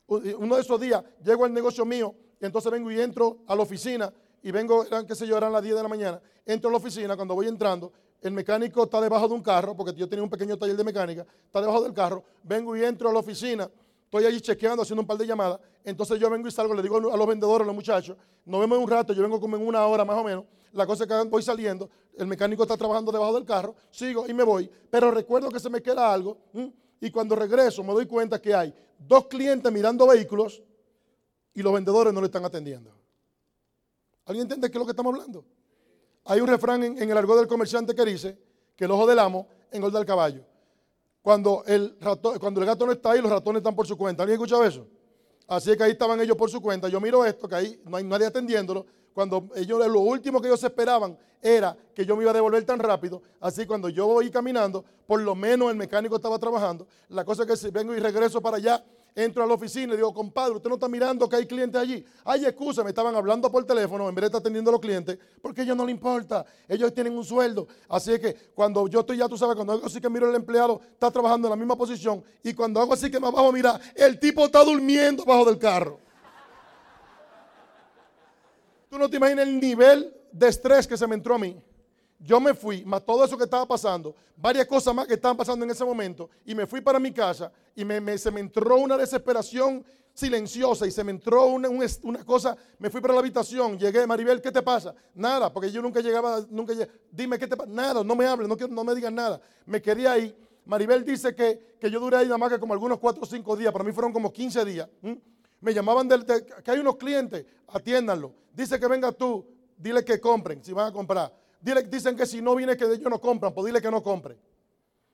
Uno 0.08 0.56
de 0.56 0.60
esos 0.60 0.78
días 0.80 1.04
llego 1.24 1.44
al 1.44 1.54
negocio 1.54 1.84
mío 1.86 2.14
y 2.40 2.44
entonces 2.44 2.70
vengo 2.70 2.90
y 2.90 3.00
entro 3.00 3.38
a 3.46 3.54
la 3.54 3.62
oficina 3.62 4.12
y 4.42 4.50
vengo, 4.50 4.84
eran, 4.84 5.06
qué 5.06 5.14
sé 5.14 5.24
yo, 5.24 5.36
eran 5.36 5.52
las 5.52 5.62
10 5.62 5.76
de 5.76 5.82
la 5.84 5.88
mañana. 5.88 6.20
Entro 6.44 6.68
a 6.68 6.72
la 6.72 6.78
oficina, 6.78 7.14
cuando 7.14 7.36
voy 7.36 7.46
entrando, 7.46 7.92
el 8.20 8.32
mecánico 8.32 8.82
está 8.82 9.00
debajo 9.00 9.28
de 9.28 9.34
un 9.34 9.42
carro, 9.42 9.76
porque 9.76 9.94
yo 9.94 10.08
tenía 10.08 10.24
un 10.24 10.30
pequeño 10.30 10.58
taller 10.58 10.76
de 10.76 10.82
mecánica, 10.82 11.24
está 11.46 11.60
debajo 11.60 11.82
del 11.84 11.92
carro. 11.92 12.24
Vengo 12.42 12.76
y 12.76 12.84
entro 12.84 13.08
a 13.08 13.12
la 13.12 13.20
oficina, 13.20 13.70
estoy 14.12 14.26
allí 14.26 14.42
chequeando, 14.42 14.82
haciendo 14.82 15.00
un 15.00 15.06
par 15.06 15.16
de 15.16 15.26
llamadas. 15.26 15.58
Entonces 15.84 16.20
yo 16.20 16.28
vengo 16.28 16.46
y 16.46 16.50
salgo, 16.50 16.74
le 16.74 16.82
digo 16.82 16.98
a 16.98 17.16
los 17.16 17.26
vendedores, 17.26 17.64
a 17.64 17.66
los 17.66 17.74
muchachos, 17.74 18.16
nos 18.44 18.60
vemos 18.60 18.76
en 18.76 18.84
un 18.84 18.90
rato, 18.90 19.14
yo 19.14 19.22
vengo 19.22 19.40
como 19.40 19.56
en 19.56 19.66
una 19.66 19.86
hora 19.86 20.04
más 20.04 20.16
o 20.16 20.24
menos 20.24 20.44
la 20.72 20.86
cosa 20.86 21.04
es 21.04 21.08
que 21.08 21.28
voy 21.28 21.42
saliendo, 21.42 21.88
el 22.16 22.26
mecánico 22.26 22.62
está 22.62 22.76
trabajando 22.76 23.12
debajo 23.12 23.34
del 23.34 23.44
carro, 23.44 23.74
sigo 23.90 24.26
y 24.26 24.34
me 24.34 24.42
voy, 24.42 24.70
pero 24.90 25.10
recuerdo 25.10 25.50
que 25.50 25.60
se 25.60 25.68
me 25.68 25.82
queda 25.82 26.12
algo 26.12 26.38
y 27.00 27.10
cuando 27.10 27.36
regreso 27.36 27.84
me 27.84 27.92
doy 27.92 28.06
cuenta 28.06 28.40
que 28.40 28.54
hay 28.54 28.74
dos 28.98 29.26
clientes 29.26 29.70
mirando 29.70 30.06
vehículos 30.06 30.62
y 31.54 31.62
los 31.62 31.72
vendedores 31.72 32.12
no 32.12 32.20
le 32.20 32.26
están 32.26 32.44
atendiendo. 32.44 32.90
¿Alguien 34.24 34.44
entiende 34.44 34.70
qué 34.70 34.78
es 34.78 34.80
lo 34.80 34.86
que 34.86 34.92
estamos 34.92 35.12
hablando? 35.12 35.44
Hay 36.24 36.40
un 36.40 36.46
refrán 36.46 36.82
en, 36.82 37.10
el 37.10 37.18
argot 37.18 37.36
del 37.36 37.48
comerciante 37.48 37.94
que 37.94 38.04
dice 38.04 38.38
que 38.76 38.84
el 38.84 38.90
ojo 38.92 39.06
del 39.06 39.18
amo 39.18 39.48
engorda 39.70 39.98
el 39.98 40.06
caballo. 40.06 40.44
Cuando 41.22 41.62
el, 41.66 41.96
cuando 42.40 42.60
el 42.60 42.66
gato 42.66 42.84
no 42.84 42.92
está 42.92 43.12
ahí, 43.12 43.22
los 43.22 43.30
ratones 43.30 43.60
están 43.60 43.76
por 43.76 43.86
su 43.86 43.96
cuenta. 43.96 44.24
¿Alguien 44.24 44.34
escuchado 44.34 44.64
eso? 44.64 44.86
Así 45.46 45.76
que 45.76 45.84
ahí 45.84 45.92
estaban 45.92 46.20
ellos 46.20 46.36
por 46.36 46.50
su 46.50 46.60
cuenta. 46.60 46.88
Yo 46.88 47.00
miro 47.00 47.24
esto, 47.24 47.48
que 47.48 47.54
ahí 47.54 47.80
no 47.84 47.96
hay 47.96 48.04
nadie 48.04 48.26
atendiéndolo. 48.26 48.84
Cuando 49.14 49.48
ellos, 49.54 49.86
lo 49.86 50.00
último 50.00 50.40
que 50.40 50.48
ellos 50.48 50.62
esperaban 50.64 51.16
era 51.40 51.76
que 51.94 52.04
yo 52.04 52.16
me 52.16 52.22
iba 52.22 52.30
a 52.30 52.34
devolver 52.34 52.64
tan 52.64 52.78
rápido. 52.78 53.22
Así 53.40 53.66
cuando 53.66 53.88
yo 53.88 54.06
voy 54.06 54.30
caminando, 54.30 54.84
por 55.06 55.20
lo 55.20 55.34
menos 55.34 55.70
el 55.70 55.76
mecánico 55.76 56.16
estaba 56.16 56.38
trabajando. 56.38 56.86
La 57.08 57.24
cosa 57.24 57.42
es 57.42 57.48
que 57.48 57.56
si 57.56 57.70
vengo 57.70 57.94
y 57.94 58.00
regreso 58.00 58.40
para 58.40 58.56
allá, 58.56 58.84
entro 59.14 59.42
a 59.42 59.46
la 59.46 59.54
oficina 59.54 59.94
y 59.94 59.96
digo, 59.96 60.12
compadre, 60.12 60.54
usted 60.56 60.68
no 60.68 60.76
está 60.76 60.88
mirando 60.88 61.28
que 61.28 61.36
hay 61.36 61.46
clientes 61.46 61.80
allí. 61.80 62.04
Hay 62.24 62.44
excusa, 62.44 62.82
me 62.82 62.90
estaban 62.90 63.14
hablando 63.14 63.50
por 63.50 63.64
teléfono 63.64 64.08
en 64.08 64.14
vez 64.14 64.22
de 64.22 64.26
estar 64.26 64.40
atendiendo 64.40 64.70
a 64.70 64.72
los 64.72 64.80
clientes, 64.80 65.18
porque 65.40 65.60
a 65.60 65.64
ellos 65.64 65.76
no 65.76 65.84
les 65.84 65.94
importa, 65.94 66.44
ellos 66.68 66.92
tienen 66.94 67.16
un 67.16 67.24
sueldo. 67.24 67.66
Así 67.88 68.18
que 68.18 68.34
cuando 68.54 68.88
yo 68.88 69.00
estoy 69.00 69.18
ya, 69.18 69.28
tú 69.28 69.36
sabes, 69.36 69.54
cuando 69.54 69.74
hago 69.74 69.86
así 69.86 70.00
que 70.00 70.08
miro 70.08 70.28
el 70.28 70.34
empleado, 70.34 70.80
está 70.92 71.10
trabajando 71.10 71.48
en 71.48 71.50
la 71.50 71.56
misma 71.56 71.76
posición, 71.76 72.22
y 72.42 72.54
cuando 72.54 72.80
hago 72.80 72.94
así 72.94 73.10
que 73.10 73.20
me 73.20 73.30
bajo, 73.30 73.52
mira, 73.52 73.80
el 73.94 74.18
tipo 74.18 74.44
está 74.44 74.64
durmiendo 74.64 75.24
bajo 75.24 75.44
del 75.44 75.58
carro. 75.58 75.98
Tú 78.88 78.98
no 78.98 79.08
te 79.08 79.16
imaginas 79.16 79.46
el 79.46 79.58
nivel 79.58 80.14
de 80.30 80.48
estrés 80.48 80.86
que 80.86 80.96
se 80.96 81.06
me 81.06 81.14
entró 81.14 81.34
a 81.34 81.38
mí. 81.38 81.58
Yo 82.24 82.40
me 82.40 82.54
fui, 82.54 82.84
más 82.84 83.04
todo 83.04 83.24
eso 83.24 83.36
que 83.36 83.44
estaba 83.44 83.66
pasando, 83.66 84.14
varias 84.36 84.66
cosas 84.66 84.94
más 84.94 85.08
que 85.08 85.14
estaban 85.14 85.36
pasando 85.36 85.64
en 85.64 85.72
ese 85.72 85.84
momento, 85.84 86.30
y 86.44 86.54
me 86.54 86.66
fui 86.66 86.80
para 86.80 87.00
mi 87.00 87.12
casa 87.12 87.50
y 87.74 87.84
me, 87.84 88.16
se 88.16 88.30
me 88.30 88.38
entró 88.38 88.76
una 88.76 88.96
desesperación 88.96 89.84
silenciosa 90.14 90.86
y 90.86 90.92
se 90.92 91.02
me 91.02 91.10
entró 91.10 91.46
una, 91.46 91.68
cosa, 92.24 92.56
me 92.78 92.90
fui 92.90 93.00
para 93.00 93.14
la 93.14 93.20
habitación, 93.20 93.76
llegué, 93.76 94.06
Maribel, 94.06 94.40
¿qué 94.40 94.52
te 94.52 94.62
pasa? 94.62 94.94
Nada, 95.14 95.52
porque 95.52 95.72
yo 95.72 95.82
nunca 95.82 96.00
llegaba, 96.00 96.46
nunca 96.48 96.74
dime 97.10 97.38
qué 97.40 97.48
te 97.48 97.56
pasa, 97.56 97.70
nada, 97.72 98.04
no 98.04 98.14
me 98.14 98.24
hables, 98.26 98.48
no, 98.48 98.56
no 98.68 98.84
me 98.84 98.94
digas 98.94 99.12
nada. 99.12 99.40
Me 99.66 99.80
quería 99.82 100.16
ir. 100.18 100.36
Maribel 100.64 101.04
dice 101.04 101.34
que, 101.34 101.76
yo 101.80 101.98
duré 101.98 102.18
ahí 102.18 102.26
nada 102.26 102.38
más 102.38 102.50
que 102.50 102.60
como 102.60 102.72
algunos 102.72 102.98
4 103.00 103.20
o 103.20 103.26
5 103.26 103.56
días, 103.56 103.72
para 103.72 103.84
mí 103.84 103.90
fueron 103.90 104.12
como 104.12 104.32
15 104.32 104.64
días. 104.64 104.88
Me 105.60 105.74
llamaban 105.74 106.06
del, 106.06 106.24
que 106.24 106.70
hay 106.70 106.78
unos 106.78 106.96
clientes, 106.96 107.44
atiéndanlo. 107.66 108.32
Dice 108.52 108.78
que 108.78 108.86
venga 108.86 109.10
tú, 109.10 109.44
dile 109.76 110.04
que 110.04 110.20
compren, 110.20 110.62
si 110.62 110.72
van 110.72 110.88
a 110.88 110.92
comprar 110.92 111.41
dicen 111.62 112.16
que 112.16 112.26
si 112.26 112.42
no 112.42 112.54
viene 112.54 112.76
que 112.76 112.84
ellos 112.84 113.10
no 113.10 113.20
compran, 113.20 113.54
pues 113.54 113.66
dile 113.66 113.80
que 113.80 113.90
no 113.90 114.02
compre. 114.02 114.36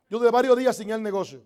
Yo 0.09 0.19
de 0.19 0.31
varios 0.31 0.57
días 0.57 0.77
sin 0.77 0.91
el 0.91 1.03
negocio. 1.03 1.45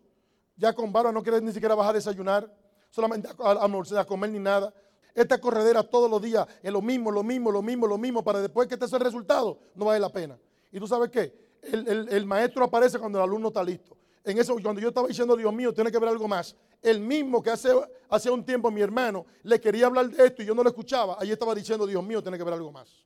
Ya 0.57 0.73
con 0.73 0.93
barba 0.93 1.11
no 1.11 1.23
quiere 1.23 1.41
ni 1.41 1.53
siquiera 1.53 1.75
bajar 1.75 1.93
a 1.93 1.95
desayunar, 1.95 2.55
solamente 2.91 3.29
a, 3.29 4.05
comer 4.05 4.31
ni 4.31 4.39
nada. 4.39 4.73
Esta 5.15 5.39
corredera 5.39 5.83
todos 5.83 6.11
los 6.11 6.23
días 6.23 6.47
es 6.63 6.73
lo 6.73 6.81
mismo, 6.81 7.11
lo 7.11 7.23
mismo, 7.23 7.51
lo 7.51 7.63
mismo, 7.63 7.87
lo 7.87 7.99
mismo, 7.99 8.23
para 8.23 8.41
después 8.41 8.69
que 8.69 8.75
este 8.75 8.87
sea 8.87 8.99
el 8.99 9.05
resultado, 9.05 9.59
no 9.75 9.87
vale 9.87 9.99
la 9.99 10.11
pena. 10.11 10.39
Y 10.71 10.79
tú 10.79 10.87
sabes 10.87 11.11
qué, 11.11 11.35
el, 11.63 12.25
maestro 12.25 12.65
aparece 12.65 12.99
cuando 12.99 13.19
el 13.19 13.25
alumno 13.25 13.49
está 13.49 13.63
listo. 13.65 13.97
En 14.25 14.39
eso, 14.39 14.57
cuando 14.63 14.81
yo 14.81 14.89
estaba 14.89 15.09
diciendo, 15.09 15.37
Dios 15.37 15.53
mío, 15.53 15.75
tiene 15.75 15.91
que 15.91 15.99
ver 15.99 16.09
algo 16.09 16.29
más. 16.29 16.55
El 16.81 17.01
mismo 17.01 17.43
que 17.43 17.51
hace 17.51 18.31
un 18.31 18.45
tiempo 18.45 18.71
mi 18.71 18.81
hermano 18.81 19.27
le 19.43 19.61
quería 19.61 19.87
hablar 19.87 20.09
de 20.09 20.27
esto 20.27 20.43
y 20.43 20.47
yo 20.47 20.55
no 20.55 20.63
lo 20.63 20.69
escuchaba, 20.69 21.17
ahí 21.19 21.33
estaba 21.33 21.55
diciendo, 21.55 21.87
Dios 21.87 22.03
mío, 22.05 22.23
tiene 22.23 22.39
que 22.39 22.45
ver 22.45 22.55
algo 22.55 22.71
más. 22.71 23.05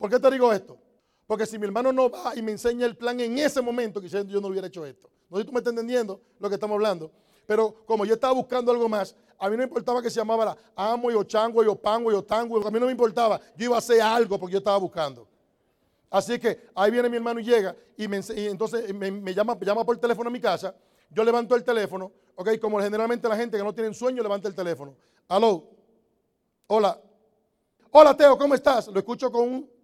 ¿Por 0.00 0.08
qué 0.08 0.18
te 0.18 0.30
digo 0.30 0.50
esto? 0.50 0.78
Porque 1.26 1.44
si 1.44 1.58
mi 1.58 1.66
hermano 1.66 1.92
no 1.92 2.08
va 2.08 2.34
y 2.34 2.40
me 2.40 2.52
enseña 2.52 2.86
el 2.86 2.96
plan 2.96 3.20
en 3.20 3.36
ese 3.36 3.60
momento, 3.60 4.00
quizás 4.00 4.26
yo 4.26 4.40
no 4.40 4.48
hubiera 4.48 4.66
hecho 4.66 4.86
esto. 4.86 5.10
No 5.28 5.36
sé 5.36 5.42
si 5.42 5.46
tú 5.46 5.52
me 5.52 5.58
estás 5.58 5.72
entendiendo 5.72 6.22
lo 6.38 6.48
que 6.48 6.54
estamos 6.54 6.74
hablando. 6.76 7.12
Pero 7.46 7.84
como 7.84 8.06
yo 8.06 8.14
estaba 8.14 8.32
buscando 8.32 8.72
algo 8.72 8.88
más, 8.88 9.14
a 9.38 9.50
mí 9.50 9.52
no 9.52 9.58
me 9.58 9.64
importaba 9.64 10.00
que 10.00 10.08
se 10.08 10.16
llamara 10.16 10.56
Amo 10.74 11.08
o 11.08 11.22
Chango 11.24 11.60
o 11.60 11.76
Pango 11.76 12.16
o 12.16 12.24
Tango. 12.24 12.66
A 12.66 12.70
mí 12.70 12.80
no 12.80 12.86
me 12.86 12.92
importaba. 12.92 13.38
Yo 13.54 13.66
iba 13.66 13.76
a 13.76 13.78
hacer 13.78 14.00
algo 14.00 14.38
porque 14.38 14.54
yo 14.54 14.58
estaba 14.58 14.78
buscando. 14.78 15.28
Así 16.08 16.38
que 16.38 16.70
ahí 16.74 16.90
viene 16.90 17.10
mi 17.10 17.18
hermano 17.18 17.38
y 17.38 17.44
llega 17.44 17.76
y, 17.94 18.04
entonces 18.46 18.94
me, 18.94 19.34
llama, 19.34 19.58
llama 19.60 19.84
por 19.84 19.98
teléfono 19.98 20.30
a 20.30 20.32
mi 20.32 20.40
casa. 20.40 20.74
Yo 21.10 21.22
levanto 21.24 21.54
el 21.54 21.62
teléfono, 21.62 22.10
ok, 22.36 22.58
como 22.58 22.80
generalmente 22.80 23.28
la 23.28 23.36
gente 23.36 23.58
que 23.58 23.62
no 23.62 23.74
tiene 23.74 23.92
sueño 23.92 24.22
levanta 24.22 24.48
el 24.48 24.54
teléfono. 24.54 24.96
Aló, 25.28 25.68
hola, 26.68 26.98
hola 27.90 28.16
Teo, 28.16 28.38
¿cómo 28.38 28.54
estás? 28.54 28.88
Lo 28.88 28.98
escucho 28.98 29.30
con 29.30 29.42
un 29.42 29.79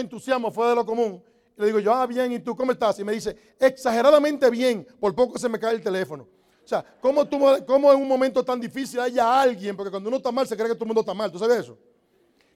entusiasmo 0.00 0.50
fuera 0.50 0.70
de 0.70 0.76
lo 0.76 0.86
común. 0.86 1.22
Y 1.56 1.60
le 1.60 1.66
digo 1.66 1.78
yo, 1.78 1.94
ah, 1.94 2.06
bien, 2.06 2.32
¿y 2.32 2.38
tú 2.40 2.54
cómo 2.54 2.72
estás? 2.72 2.98
Y 2.98 3.04
me 3.04 3.12
dice, 3.12 3.54
exageradamente 3.58 4.48
bien, 4.50 4.86
por 5.00 5.14
poco 5.14 5.38
se 5.38 5.48
me 5.48 5.58
cae 5.58 5.74
el 5.74 5.82
teléfono. 5.82 6.28
O 6.64 6.68
sea, 6.68 6.84
¿cómo, 7.00 7.28
cómo 7.64 7.92
en 7.92 8.00
un 8.00 8.08
momento 8.08 8.44
tan 8.44 8.60
difícil 8.60 8.98
haya 8.98 9.40
alguien? 9.40 9.76
Porque 9.76 9.90
cuando 9.90 10.08
uno 10.08 10.16
está 10.16 10.32
mal, 10.32 10.46
se 10.46 10.56
cree 10.56 10.68
que 10.68 10.74
todo 10.74 10.84
el 10.84 10.88
mundo 10.88 11.00
está 11.00 11.14
mal. 11.14 11.30
¿Tú 11.30 11.38
sabes 11.38 11.60
eso? 11.60 11.78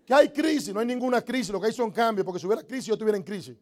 Que 0.04 0.12
hay 0.12 0.28
crisis, 0.30 0.74
no 0.74 0.80
hay 0.80 0.86
ninguna 0.86 1.22
crisis, 1.22 1.50
lo 1.50 1.60
que 1.60 1.68
hay 1.68 1.72
son 1.72 1.92
cambios, 1.92 2.24
porque 2.24 2.40
si 2.40 2.46
hubiera 2.46 2.64
crisis, 2.64 2.86
yo 2.86 2.94
estuviera 2.94 3.16
en 3.16 3.22
crisis. 3.22 3.56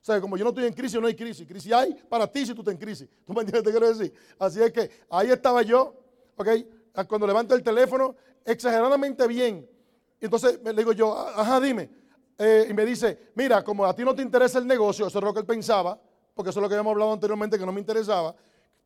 O 0.00 0.04
sea, 0.04 0.20
como 0.20 0.36
yo 0.36 0.44
no 0.44 0.50
estoy 0.50 0.66
en 0.66 0.72
crisis, 0.72 1.00
no 1.00 1.08
hay 1.08 1.16
crisis. 1.16 1.46
Crisis 1.46 1.72
hay 1.72 1.94
para 2.08 2.30
ti 2.30 2.46
si 2.46 2.54
tú 2.54 2.60
estás 2.60 2.72
en 2.72 2.78
crisis. 2.78 3.08
¿Tú 3.26 3.32
me 3.32 3.40
entiendes? 3.40 3.64
Te 3.64 3.70
quiero 3.70 3.92
decir. 3.92 4.14
Así 4.38 4.62
es 4.62 4.72
que 4.72 4.88
ahí 5.10 5.30
estaba 5.30 5.62
yo, 5.62 5.94
¿ok? 6.36 6.48
Cuando 7.08 7.26
levanto 7.26 7.56
el 7.56 7.62
teléfono, 7.62 8.14
exageradamente 8.44 9.26
bien. 9.26 9.68
Entonces 10.20 10.60
le 10.64 10.72
digo 10.74 10.92
yo, 10.92 11.18
ajá, 11.18 11.60
dime. 11.60 11.90
Eh, 12.38 12.68
y 12.70 12.72
me 12.72 12.84
dice, 12.84 13.30
mira, 13.34 13.64
como 13.64 13.84
a 13.84 13.94
ti 13.94 14.04
no 14.04 14.14
te 14.14 14.22
interesa 14.22 14.58
el 14.58 14.66
negocio, 14.66 15.08
eso 15.08 15.18
es 15.18 15.24
lo 15.24 15.34
que 15.34 15.40
él 15.40 15.46
pensaba, 15.46 16.00
porque 16.34 16.50
eso 16.50 16.60
es 16.60 16.62
lo 16.62 16.68
que 16.68 16.76
habíamos 16.76 16.92
hablado 16.92 17.12
anteriormente 17.12 17.58
que 17.58 17.66
no 17.66 17.72
me 17.72 17.80
interesaba, 17.80 18.34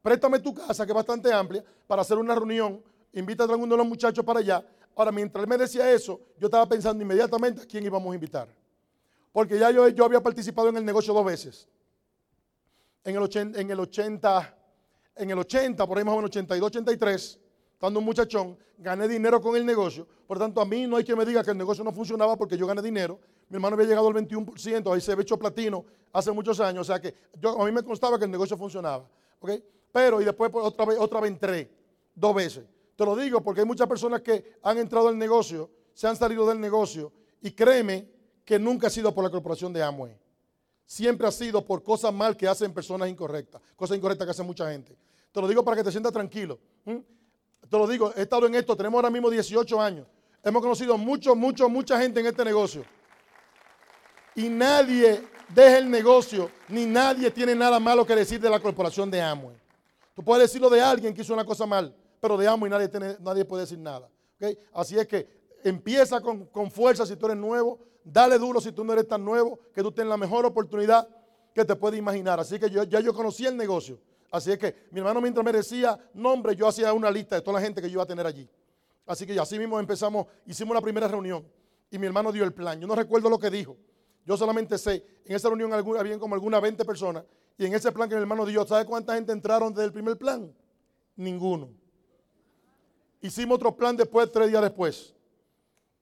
préstame 0.01 0.39
tu 0.39 0.55
casa, 0.55 0.87
que 0.87 0.93
es 0.93 0.97
bastante 0.97 1.33
amplia, 1.33 1.63
para 1.87 2.01
hacer 2.01 2.17
una 2.17 2.35
reunión, 2.35 2.83
invita 3.13 3.45
a 3.45 3.47
alguno 3.47 3.75
de 3.75 3.79
los 3.79 3.87
muchachos 3.87 4.25
para 4.25 4.41
allá. 4.41 4.65
Ahora, 4.97 5.13
mientras 5.13 5.43
él 5.43 5.49
me 5.49 5.59
decía 5.59 5.91
eso, 5.93 6.21
yo 6.39 6.47
estaba 6.47 6.67
pensando 6.67 7.03
inmediatamente 7.03 7.63
a 7.63 7.67
quién 7.67 7.85
íbamos 7.85 8.11
a 8.11 8.15
invitar. 8.15 8.49
Porque 9.33 9.59
ya 9.59 9.71
yo, 9.71 10.05
había 10.05 10.23
participado 10.23 10.69
en 10.69 10.77
el 10.77 10.85
negocio 10.85 11.15
dos 11.15 11.25
veces. 11.25 11.69
En 13.05 13.17
el 13.17 13.23
80, 13.23 13.61
en 13.61 13.71
el 13.71 13.81
80, 13.81 14.57
en 15.17 15.31
el 15.31 15.39
80 15.39 15.87
por 15.87 15.99
ahí 15.99 16.05
más 16.05 16.13
o 16.13 16.17
menos 16.17 16.31
82, 16.31 16.67
83, 16.67 17.39
estando 17.73 17.99
un 17.99 18.05
muchachón, 18.05 18.59
gané 18.79 19.09
dinero 19.09 19.41
con 19.41 19.57
el 19.57 19.65
negocio. 19.65 20.07
Por 20.27 20.39
tanto, 20.39 20.61
a 20.61 20.67
mí 20.67 20.87
no 20.87 20.97
hay 20.97 21.05
que 21.05 21.17
me 21.17 21.25
diga 21.25 21.43
que 21.43 21.51
el 21.51 21.59
negocio 21.59 21.83
no 21.83 21.93
funcionaba 21.93 22.37
porque 22.37 22.57
yo 22.57 22.67
gané 22.67 22.83
dinero. 22.83 23.19
Mi 23.49 23.57
hermano 23.57 23.75
había 23.75 23.87
llegado 23.87 24.09
al 24.09 24.15
21%, 24.15 24.95
ahí 24.95 25.01
se 25.01 25.13
había 25.13 25.23
hecho 25.23 25.39
platino 25.39 25.85
hace 26.13 26.31
muchos 26.33 26.61
años, 26.61 26.83
o 26.83 26.93
sea 26.93 27.01
que 27.01 27.15
yo, 27.41 27.61
a 27.61 27.65
mí 27.65 27.73
me 27.73 27.83
constaba 27.83 28.19
que 28.19 28.25
el 28.25 28.31
negocio 28.31 28.57
funcionaba. 28.57 29.09
Pero, 29.93 30.21
y 30.21 30.25
después 30.25 30.51
pues, 30.51 30.65
otra 30.65 30.87
vez, 30.87 30.99
otra 30.99 31.21
vez 31.21 31.31
entré, 31.31 31.71
dos 32.15 32.35
veces. 32.35 32.65
Te 32.97 33.05
lo 33.05 33.17
digo 33.17 33.43
porque 33.43 33.61
hay 33.61 33.67
muchas 33.67 33.87
personas 33.87 34.21
que 34.23 34.59
han 34.63 34.79
entrado 34.79 35.09
al 35.09 35.19
negocio, 35.19 35.71
se 35.95 36.07
han 36.07 36.17
salido 36.17 36.47
del 36.47 36.61
negocio, 36.61 37.13
y 37.41 37.51
créeme 37.53 38.09
que 38.45 38.59
nunca 38.59 38.87
ha 38.87 38.91
sido 38.91 39.15
por 39.15 39.25
la 39.25 39.31
corporación 39.31 39.73
de 39.73 39.83
Amway. 39.83 40.17
Siempre 40.85 41.27
ha 41.27 41.33
sido 41.33 41.65
por 41.65 41.83
cosas 41.83 42.13
mal 42.13 42.37
que 42.37 42.47
hacen 42.47 42.73
personas 42.73 43.09
incorrectas, 43.09 43.61
cosas 43.77 43.97
incorrectas 43.97 44.27
que 44.27 44.31
hace 44.31 44.43
mucha 44.43 44.71
gente. 44.71 44.97
Te 45.31 45.41
lo 45.41 45.49
digo 45.49 45.65
para 45.65 45.79
que 45.79 45.85
te 45.85 45.91
sientas 45.91 46.13
tranquilo. 46.13 46.59
Te 46.85 47.79
lo 47.79 47.87
digo, 47.87 48.13
he 48.15 48.23
estado 48.23 48.47
en 48.47 48.55
esto, 48.55 48.77
tenemos 48.77 48.99
ahora 48.99 49.11
mismo 49.11 49.31
18 49.31 49.81
años. 49.81 50.07
Hemos 50.43 50.61
conocido 50.61 50.99
mucho, 50.99 51.35
mucho, 51.35 51.69
mucha 51.69 51.99
gente 52.01 52.21
en 52.21 52.27
este 52.27 52.45
negocio 52.45 52.85
y 54.35 54.49
nadie 54.49 55.23
deja 55.49 55.79
el 55.79 55.91
negocio, 55.91 56.51
ni 56.69 56.87
nadie 56.87 57.31
tiene 57.31 57.55
nada 57.55 57.79
malo 57.79 58.07
que 58.07 58.15
decir 58.15 58.41
de 58.41 58.51
la 58.51 58.61
corporación 58.61 59.11
de 59.11 59.21
Amway. 59.21 59.57
Tú 60.15 60.23
puedes 60.23 60.49
decirlo 60.49 60.69
de 60.71 60.81
alguien 60.81 61.15
que 61.15 61.23
hizo 61.23 61.35
una 61.35 61.45
cosa 61.45 61.67
mal, 61.67 61.95
pero 62.21 62.37
de 62.37 62.47
Amway 62.49 62.71
nadie, 62.71 62.91
nadie 63.21 63.45
puede 63.45 63.63
decir 63.63 63.79
nada. 63.79 64.09
Así 64.73 64.99
es 64.99 65.07
que 65.07 65.29
empieza 65.65 66.21
con, 66.21 66.71
fuerza 66.71 67.07
si 67.07 67.17
tú 67.17 67.27
eres 67.27 67.39
nuevo, 67.39 67.79
dale 68.05 68.39
duro 68.39 68.61
si 68.61 68.73
tú 68.73 68.85
no 68.85 68.93
eres 68.93 69.07
tan 69.07 69.25
nuevo, 69.25 69.59
que 69.75 69.83
tú 69.83 69.93
tienes 69.93 70.11
la 70.11 70.17
mejor 70.17 70.45
oportunidad 70.45 71.09
que 71.55 71.65
te 71.65 71.77
puedes 71.77 71.99
imaginar. 71.99 72.41
Así 72.41 72.59
que 72.59 72.69
ya 72.71 73.01
yo 73.01 73.15
conocí 73.15 73.47
el 73.47 73.57
negocio. 73.57 74.01
Así 74.31 74.51
es 74.51 74.59
que 74.59 74.75
mi 74.91 75.01
hermano 75.01 75.21
mientras 75.21 75.45
me 75.45 75.53
decía 75.53 75.99
nombre, 76.15 76.57
yo 76.57 76.67
hacía 76.67 76.93
una 76.95 77.11
lista 77.11 77.37
de 77.37 77.43
toda 77.43 77.59
la 77.59 77.65
gente 77.65 77.83
que 77.83 77.89
yo 77.89 77.95
iba 77.95 78.03
a 78.03 78.07
tener 78.07 78.27
allí. 78.27 78.49
Así 79.07 79.27
que 79.27 79.39
así 79.39 79.59
mismo 79.59 79.79
empezamos, 79.79 80.27
hicimos 80.47 80.75
la 80.75 80.81
primera 80.81 81.07
reunión 81.07 81.47
y 81.91 81.99
mi 81.99 82.07
hermano 82.07 82.33
dio 82.33 82.45
el 82.45 82.53
plan. 82.53 82.81
Yo 82.81 82.87
no 82.87 82.95
recuerdo 82.95 83.29
lo 83.29 83.39
que 83.39 83.51
dijo. 83.51 83.77
Yo 84.25 84.37
solamente 84.37 84.79
sé, 84.79 85.05
en 85.25 85.35
esa 85.35 85.49
reunión 85.49 85.73
había 85.73 86.19
como 86.19 86.35
algunas 86.35 86.63
20 86.63 86.85
personas 86.85 87.25
y 87.59 87.67
en 87.67 87.75
ese 87.75 87.93
plan 87.93 88.09
que 88.09 88.15
mi 88.15 88.21
hermano 88.21 88.47
dio, 88.47 88.67
¿sabe 88.67 88.85
cuánta 88.85 89.15
gente 89.15 89.33
entraron 89.33 89.73
desde 89.73 89.87
el 89.87 89.93
primer 89.93 90.17
plan? 90.17 90.53
Ninguno. 91.17 91.71
Hicimos 93.21 93.57
otro 93.57 93.77
plan 93.77 93.97
después, 93.97 94.31
tres 94.33 94.49
días 94.49 94.63
después. 94.63 95.15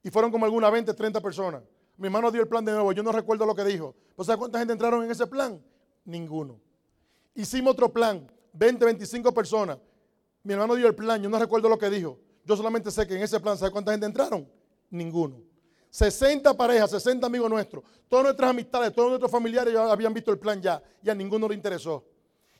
Y 0.02 0.10
fueron 0.10 0.30
como 0.30 0.46
algunas 0.46 0.72
20, 0.72 0.94
30 0.94 1.20
personas. 1.20 1.62
Mi 1.96 2.06
hermano 2.06 2.30
dio 2.30 2.40
el 2.40 2.48
plan 2.48 2.64
de 2.64 2.72
nuevo, 2.72 2.92
yo 2.92 3.02
no 3.02 3.12
recuerdo 3.12 3.44
lo 3.44 3.54
que 3.54 3.64
dijo. 3.64 3.94
¿Sabe 4.22 4.38
cuánta 4.38 4.58
gente 4.58 4.72
entraron 4.72 5.04
en 5.04 5.10
ese 5.10 5.26
plan? 5.26 5.62
Ninguno. 6.04 6.58
Hicimos 7.34 7.72
otro 7.72 7.92
plan, 7.92 8.30
20, 8.52 8.84
25 8.84 9.34
personas. 9.34 9.78
Mi 10.42 10.54
hermano 10.54 10.74
dio 10.74 10.86
el 10.86 10.94
plan, 10.94 11.22
yo 11.22 11.28
no 11.28 11.38
recuerdo 11.38 11.68
lo 11.68 11.78
que 11.78 11.90
dijo. 11.90 12.18
Yo 12.44 12.56
solamente 12.56 12.90
sé 12.90 13.06
que 13.06 13.16
en 13.16 13.22
ese 13.22 13.38
plan, 13.38 13.58
¿sabe 13.58 13.70
cuánta 13.70 13.92
gente 13.92 14.06
entraron? 14.06 14.48
Ninguno. 14.88 15.42
60 15.90 16.56
parejas, 16.56 16.90
60 16.90 17.26
amigos 17.26 17.50
nuestros, 17.50 17.84
todas 18.08 18.24
nuestras 18.24 18.50
amistades, 18.50 18.92
todos 18.94 19.08
nuestros 19.08 19.30
familiares 19.30 19.74
ya 19.74 19.90
habían 19.90 20.14
visto 20.14 20.30
el 20.30 20.38
plan 20.38 20.60
ya 20.62 20.82
y 21.02 21.10
a 21.10 21.14
ninguno 21.14 21.48
le 21.48 21.54
interesó. 21.54 22.04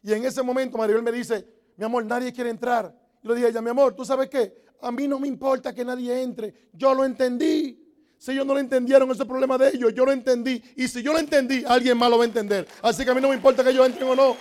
Y 0.03 0.13
en 0.13 0.25
ese 0.25 0.43
momento 0.43 0.77
Maribel 0.79 1.03
me 1.03 1.13
dice, 1.13 1.47
mi 1.77 1.85
amor, 1.85 2.05
nadie 2.05 2.33
quiere 2.33 2.51
entrar. 2.51 2.95
Y 3.23 3.29
le 3.29 3.35
dije 3.35 3.47
a 3.47 3.51
ella, 3.51 3.63
mi 3.63 3.71
amor, 3.71 3.95
¿tú 3.95 4.05
sabes 4.05 4.29
qué? 4.29 4.65
A 4.83 4.91
mí 4.91 5.07
no 5.07 5.19
me 5.21 5.29
importa 5.29 5.75
que 5.75 5.85
nadie 5.85 6.23
entre. 6.23 6.69
Yo 6.73 6.95
lo 6.95 7.05
entendí. 7.05 7.87
Si 8.17 8.33
ellos 8.33 8.45
no 8.45 8.55
lo 8.55 8.61
entendieron, 8.61 9.11
ese 9.11 9.25
problema 9.25 9.57
de 9.57 9.69
ellos, 9.69 9.95
yo 9.95 10.05
lo 10.05 10.13
entendí. 10.13 10.63
Y 10.77 10.89
si 10.89 11.03
yo 11.03 11.13
lo 11.13 11.19
entendí, 11.19 11.65
alguien 11.67 11.97
más 11.97 12.11
lo 12.11 12.19
va 12.19 12.25
a 12.25 12.27
entender. 12.27 12.67
Así 12.83 13.05
que 13.05 13.11
a 13.11 13.15
mí 13.15 13.21
no 13.21 13.29
me 13.29 13.35
importa 13.35 13.63
que 13.63 13.71
ellos 13.71 13.87
entren 13.87 14.09
o 14.09 14.15
no. 14.15 14.37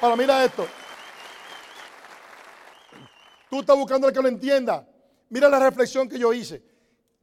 Para 0.00 0.16
mira 0.16 0.44
esto. 0.44 0.66
Tú 3.48 3.60
estás 3.60 3.76
buscando 3.76 4.06
al 4.06 4.12
que 4.12 4.20
lo 4.20 4.28
entienda. 4.28 4.86
Mira 5.30 5.48
la 5.48 5.58
reflexión 5.58 6.08
que 6.08 6.18
yo 6.18 6.32
hice. 6.32 6.62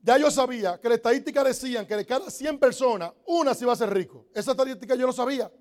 Ya 0.03 0.17
yo 0.17 0.31
sabía 0.31 0.79
que 0.79 0.89
la 0.89 0.95
estadística 0.95 1.43
decían 1.43 1.85
que 1.85 1.95
de 1.95 2.05
cada 2.05 2.29
100 2.29 2.57
personas, 2.57 3.11
una 3.25 3.53
se 3.53 3.65
iba 3.65 3.73
a 3.73 3.75
ser 3.75 3.93
rico. 3.93 4.25
Esa 4.33 4.51
estadística 4.51 4.95
yo 4.95 5.05
lo 5.05 5.13
sabía. 5.13 5.51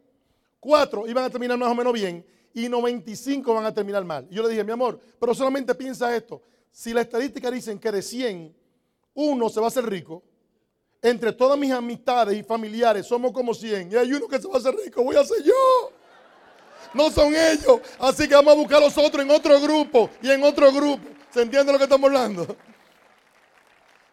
Cuatro 0.59 1.07
iban 1.07 1.25
a 1.25 1.31
terminar 1.31 1.59
más 1.59 1.71
o 1.71 1.75
menos 1.75 1.93
bien 1.93 2.25
y 2.55 2.69
95 2.69 3.55
van 3.55 3.67
a 3.67 3.75
terminar 3.75 4.05
mal. 4.05 4.29
Yo 4.31 4.43
le 4.43 4.49
dije, 4.49 4.65
mi 4.65 4.73
amor, 4.73 4.99
pero 5.19 5.35
solamente 5.35 5.75
piensa 5.75 6.15
esto. 6.15 6.43
Si 6.71 6.93
la 6.93 7.03
estadística 7.03 7.51
dicen 7.51 7.79
que 7.79 7.93
de 7.93 8.03
100, 8.03 8.57
uno 9.15 9.49
se 9.49 9.61
va 9.61 9.67
a 9.67 9.69
hacer 9.69 9.85
rico, 9.85 10.23
entre 11.03 11.33
todas 11.33 11.59
mis 11.59 11.73
amistades 11.73 12.39
y 12.39 12.43
familiares 12.43 13.07
somos 13.07 13.33
como 13.33 13.55
100 13.55 13.93
y 13.93 13.97
hay 13.97 14.13
uno 14.13 14.29
que 14.29 14.39
se 14.39 14.47
va 14.49 14.55
a 14.55 14.59
hacer 14.59 14.75
rico, 14.75 15.03
voy 15.03 15.17
a 15.17 15.25
ser 15.25 15.43
yo. 15.43 15.93
No 16.93 17.11
son 17.11 17.35
ellos. 17.35 17.81
Así 17.99 18.27
que 18.27 18.35
vamos 18.35 18.55
a 18.55 18.57
buscar 18.57 18.79
a 18.79 18.87
los 18.87 18.97
otros 18.99 19.25
en 19.25 19.31
otro 19.31 19.61
grupo 19.61 20.11
y 20.23 20.31
en 20.31 20.43
otro 20.43 20.73
grupo. 20.73 21.03
¿Se 21.31 21.43
entiende 21.43 21.73
lo 21.73 21.79
que 21.79 21.85
estamos 21.85 22.09
hablando? 22.09 22.57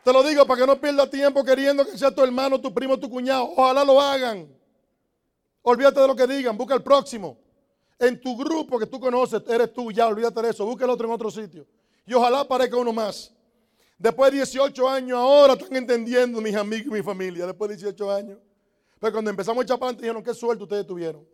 Te 0.08 0.14
lo 0.14 0.24
digo 0.24 0.48
para 0.48 0.62
que 0.62 0.66
no 0.66 0.80
pierdas 0.80 1.10
tiempo 1.10 1.44
queriendo 1.44 1.86
que 1.86 1.98
sea 1.98 2.10
tu 2.10 2.24
hermano, 2.24 2.62
tu 2.62 2.74
primo, 2.74 2.98
tu 2.98 3.10
cuñado. 3.10 3.52
Ojalá 3.58 3.84
lo 3.84 4.00
hagan. 4.00 4.48
Olvídate 5.62 6.00
de 6.00 6.08
lo 6.08 6.16
que 6.16 6.26
digan, 6.26 6.58
busca 6.58 6.76
el 6.76 6.82
próximo. 6.82 7.38
En 8.00 8.22
tu 8.22 8.38
grupo 8.38 8.80
que 8.80 8.86
tú 8.86 9.02
conoces, 9.02 9.42
eres 9.50 9.74
tú, 9.74 9.92
ya 9.92 10.08
olvídate 10.08 10.42
de 10.42 10.52
eso, 10.52 10.66
busca 10.66 10.86
el 10.86 10.92
otro 10.92 11.08
en 11.08 11.14
otro 11.14 11.30
sitio. 11.30 11.68
Y 12.06 12.14
ojalá 12.14 12.40
aparezca 12.40 12.78
uno 12.78 12.94
más. 12.94 13.34
Después 13.98 14.32
de 14.32 14.38
18 14.38 14.88
años, 14.88 15.20
ahora 15.20 15.56
están 15.56 15.76
entendiendo 15.76 16.40
mis 16.40 16.56
amigos 16.56 16.88
y 16.88 16.92
mi 16.92 17.04
familia, 17.04 17.46
después 17.46 17.68
de 17.72 17.76
18 17.76 18.10
años. 18.10 18.40
Pero 19.02 19.12
cuando 19.12 19.30
empezamos 19.30 19.60
a 19.60 19.64
echar 19.66 19.78
para 19.78 19.92
dijeron, 19.92 20.24
qué 20.24 20.34
suerte 20.34 20.64
ustedes 20.64 20.88
tuvieron. 20.88 21.28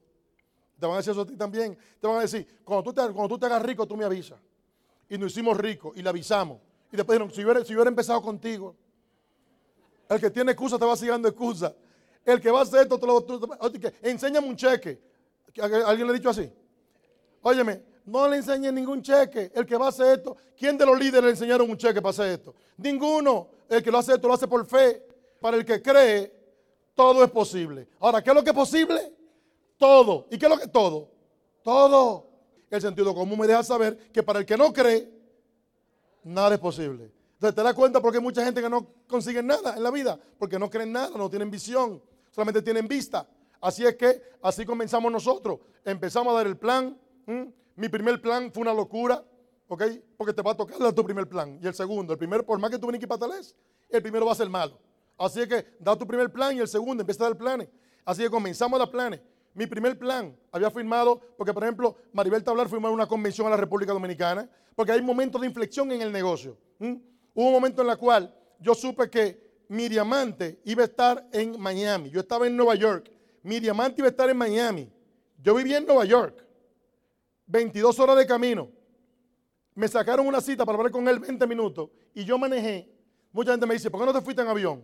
Te 0.80 0.88
van 0.88 0.96
a 0.96 0.98
decir 0.98 1.12
eso 1.12 1.22
a 1.22 1.28
ti 1.28 1.38
también. 1.38 1.78
Te 2.02 2.08
van 2.08 2.18
a 2.18 2.22
decir, 2.22 2.62
cuando 2.64 2.82
tú 2.82 2.92
te, 2.92 3.02
cuando 3.14 3.28
tú 3.28 3.38
te 3.38 3.46
hagas 3.46 3.62
rico, 3.62 3.86
tú 3.86 3.96
me 3.96 4.04
avisas. 4.04 4.40
Y 5.08 5.20
nos 5.20 5.32
hicimos 5.32 5.56
ricos 5.58 5.94
y 5.96 6.02
le 6.02 6.10
avisamos. 6.10 6.73
Y 6.93 6.95
después 6.95 7.17
dijeron, 7.17 7.34
si 7.34 7.43
hubiera, 7.43 7.65
si 7.65 7.73
hubiera 7.73 7.89
empezado 7.89 8.21
contigo, 8.21 8.75
el 10.08 10.21
que 10.21 10.29
tiene 10.29 10.51
excusa 10.51 10.77
te 10.77 10.86
va 10.86 10.95
siguiendo 10.95 11.27
excusa. 11.27 11.75
El 12.23 12.39
que 12.39 12.51
va 12.51 12.60
a 12.60 12.62
hacer 12.62 12.82
esto, 12.84 12.99
te 12.99 13.08
lo, 13.08 13.25
enséñame 14.03 14.47
un 14.47 14.56
cheque. 14.56 15.01
¿Alguien 15.60 16.06
le 16.08 16.13
ha 16.13 16.15
dicho 16.15 16.29
así? 16.29 16.47
Óyeme, 17.41 17.82
no 18.06 18.27
le 18.27 18.38
enseñen 18.38 18.75
ningún 18.75 19.01
cheque. 19.01 19.51
El 19.56 19.65
que 19.65 19.75
va 19.75 19.88
a 19.88 19.89
hacer 19.89 20.19
esto, 20.19 20.38
¿quién 20.56 20.77
de 20.77 20.86
los 20.86 20.99
líderes 20.99 21.23
le 21.23 21.29
enseñaron 21.32 21.67
un 21.67 21.77
cheque 21.77 21.99
para 21.99 22.12
hacer 22.12 22.27
esto? 22.27 22.53
Ninguno. 22.77 23.49
El 23.67 23.82
que 23.82 23.89
lo 23.89 23.97
hace 23.97 24.13
esto 24.13 24.27
lo 24.27 24.36
hace 24.36 24.47
por 24.47 24.63
fe. 24.67 25.03
Para 25.41 25.58
el 25.58 25.65
que 25.65 25.82
cree, 25.82 26.32
todo 26.93 27.23
es 27.23 27.32
posible. 27.32 27.88
Ahora, 28.01 28.23
¿qué 28.23 28.29
es 28.29 28.36
lo 28.36 28.43
que 28.43 28.51
es 28.51 28.56
posible? 28.56 29.12
Todo. 29.79 30.27
¿Y 30.29 30.38
qué 30.38 30.45
es 30.45 30.51
lo 30.51 30.60
que 30.60 30.67
todo? 30.67 31.10
Todo. 31.63 32.27
El 32.69 32.82
sentido 32.82 33.15
común 33.15 33.39
me 33.39 33.47
deja 33.47 33.63
saber 33.63 33.97
que 34.12 34.21
para 34.21 34.39
el 34.39 34.45
que 34.45 34.56
no 34.56 34.71
cree, 34.71 35.23
nada 36.24 36.56
es 36.56 36.60
posible. 36.60 37.12
Entonces 37.34 37.56
te 37.56 37.64
das 37.64 37.74
cuenta 37.74 38.02
porque 38.02 38.18
hay 38.18 38.24
mucha 38.24 38.44
gente 38.44 38.62
que 38.62 38.70
no 38.70 38.88
consigue 39.08 39.44
nada 39.44 39.76
en 39.76 39.84
la 39.84 39.92
vida, 39.92 40.18
porque 40.40 40.58
no 40.58 40.70
creen 40.70 40.92
nada, 40.92 41.18
no 41.18 41.30
tienen 41.30 41.52
visión, 41.52 42.02
solamente 42.32 42.62
tienen 42.62 42.88
vista. 42.88 43.28
Así 43.60 43.86
es 43.86 43.96
que 43.96 44.22
así 44.42 44.66
comenzamos 44.66 45.12
nosotros. 45.12 45.60
Empezamos 45.86 46.34
a 46.34 46.38
dar 46.38 46.48
el 46.48 46.58
plan. 46.58 46.98
Mi 47.76 47.90
primer 47.90 48.22
plan 48.22 48.52
fue 48.52 48.62
una 48.62 48.74
locura, 48.74 49.24
¿ok? 49.68 49.84
Porque 50.18 50.34
te 50.34 50.42
va 50.42 50.52
a 50.52 50.56
tocar 50.56 50.78
dar 50.80 50.94
tu 50.94 51.04
primer 51.04 51.28
plan. 51.28 51.60
Y 51.62 51.68
el 51.68 51.74
segundo, 51.74 52.14
el 52.14 52.20
primero, 52.20 52.46
por 52.46 52.60
más 52.60 52.70
que 52.70 52.78
tú 52.78 52.88
vengas 52.88 53.08
patales, 53.08 53.56
el 53.90 54.02
primero 54.02 54.26
va 54.26 54.32
a 54.34 54.36
ser 54.36 54.50
malo. 54.50 54.80
Así 55.18 55.42
es 55.42 55.48
que 55.48 55.66
da 55.80 55.98
tu 55.98 56.06
primer 56.08 56.32
plan 56.32 56.56
y 56.56 56.60
el 56.60 56.68
segundo 56.68 57.02
empieza 57.02 57.26
a 57.26 57.30
dar 57.30 57.38
planes. 57.38 57.70
Así 58.06 58.24
que 58.24 58.30
comenzamos 58.30 58.78
a 58.78 58.84
dar 58.84 58.92
planes. 58.92 59.22
Mi 59.54 59.68
primer 59.68 59.98
plan 59.98 60.36
había 60.52 60.72
firmado, 60.72 61.22
porque 61.38 61.54
por 61.54 61.63
ejemplo, 61.63 61.96
Maribel 62.12 62.44
Tablar 62.44 62.68
firmó 62.68 62.89
una 62.92 63.08
convención 63.08 63.46
a 63.48 63.52
la 63.52 63.58
República 63.58 63.94
Dominicana, 63.94 64.50
porque 64.76 64.92
hay 64.92 65.02
momentos 65.02 65.39
de 65.42 65.48
inflexión 65.48 65.92
en 65.92 66.02
el 66.02 66.12
negocio. 66.12 66.58
Hubo 66.80 67.48
un 67.48 67.54
momento 67.54 67.82
en 67.82 67.89
el 67.89 67.98
cual 67.98 68.34
yo 68.60 68.74
supe 68.74 69.10
que 69.10 69.63
mi 69.70 69.89
diamante 69.89 70.60
iba 70.66 70.82
a 70.82 70.86
estar 70.86 71.28
en 71.32 71.60
Miami. 71.60 72.10
Yo 72.10 72.22
estaba 72.22 72.48
en 72.48 72.56
Nueva 72.56 72.76
York. 72.76 73.12
Mi 73.44 73.60
diamante 73.60 74.02
iba 74.02 74.08
a 74.08 74.12
estar 74.12 74.30
en 74.30 74.38
Miami. 74.38 74.92
Yo 75.42 75.56
vivía 75.56 75.78
en 75.78 75.86
Nueva 75.86 76.06
York. 76.06 76.44
22 77.46 78.00
horas 78.00 78.18
de 78.18 78.26
camino. 78.26 78.70
Me 79.76 79.88
sacaron 79.88 80.28
una 80.28 80.42
cita 80.42 80.66
para 80.66 80.78
hablar 80.78 80.92
con 80.92 81.08
él 81.08 81.20
20 81.20 81.46
minutos 81.48 81.89
y 82.13 82.24
yo 82.24 82.38
manejé. 82.38 82.89
Mucha 83.32 83.52
gente 83.52 83.66
me 83.66 83.74
dice, 83.74 83.89
¿por 83.89 84.00
qué 84.00 84.06
no 84.06 84.13
te 84.13 84.22
fuiste 84.22 84.42
en 84.42 84.48
avión? 84.48 84.84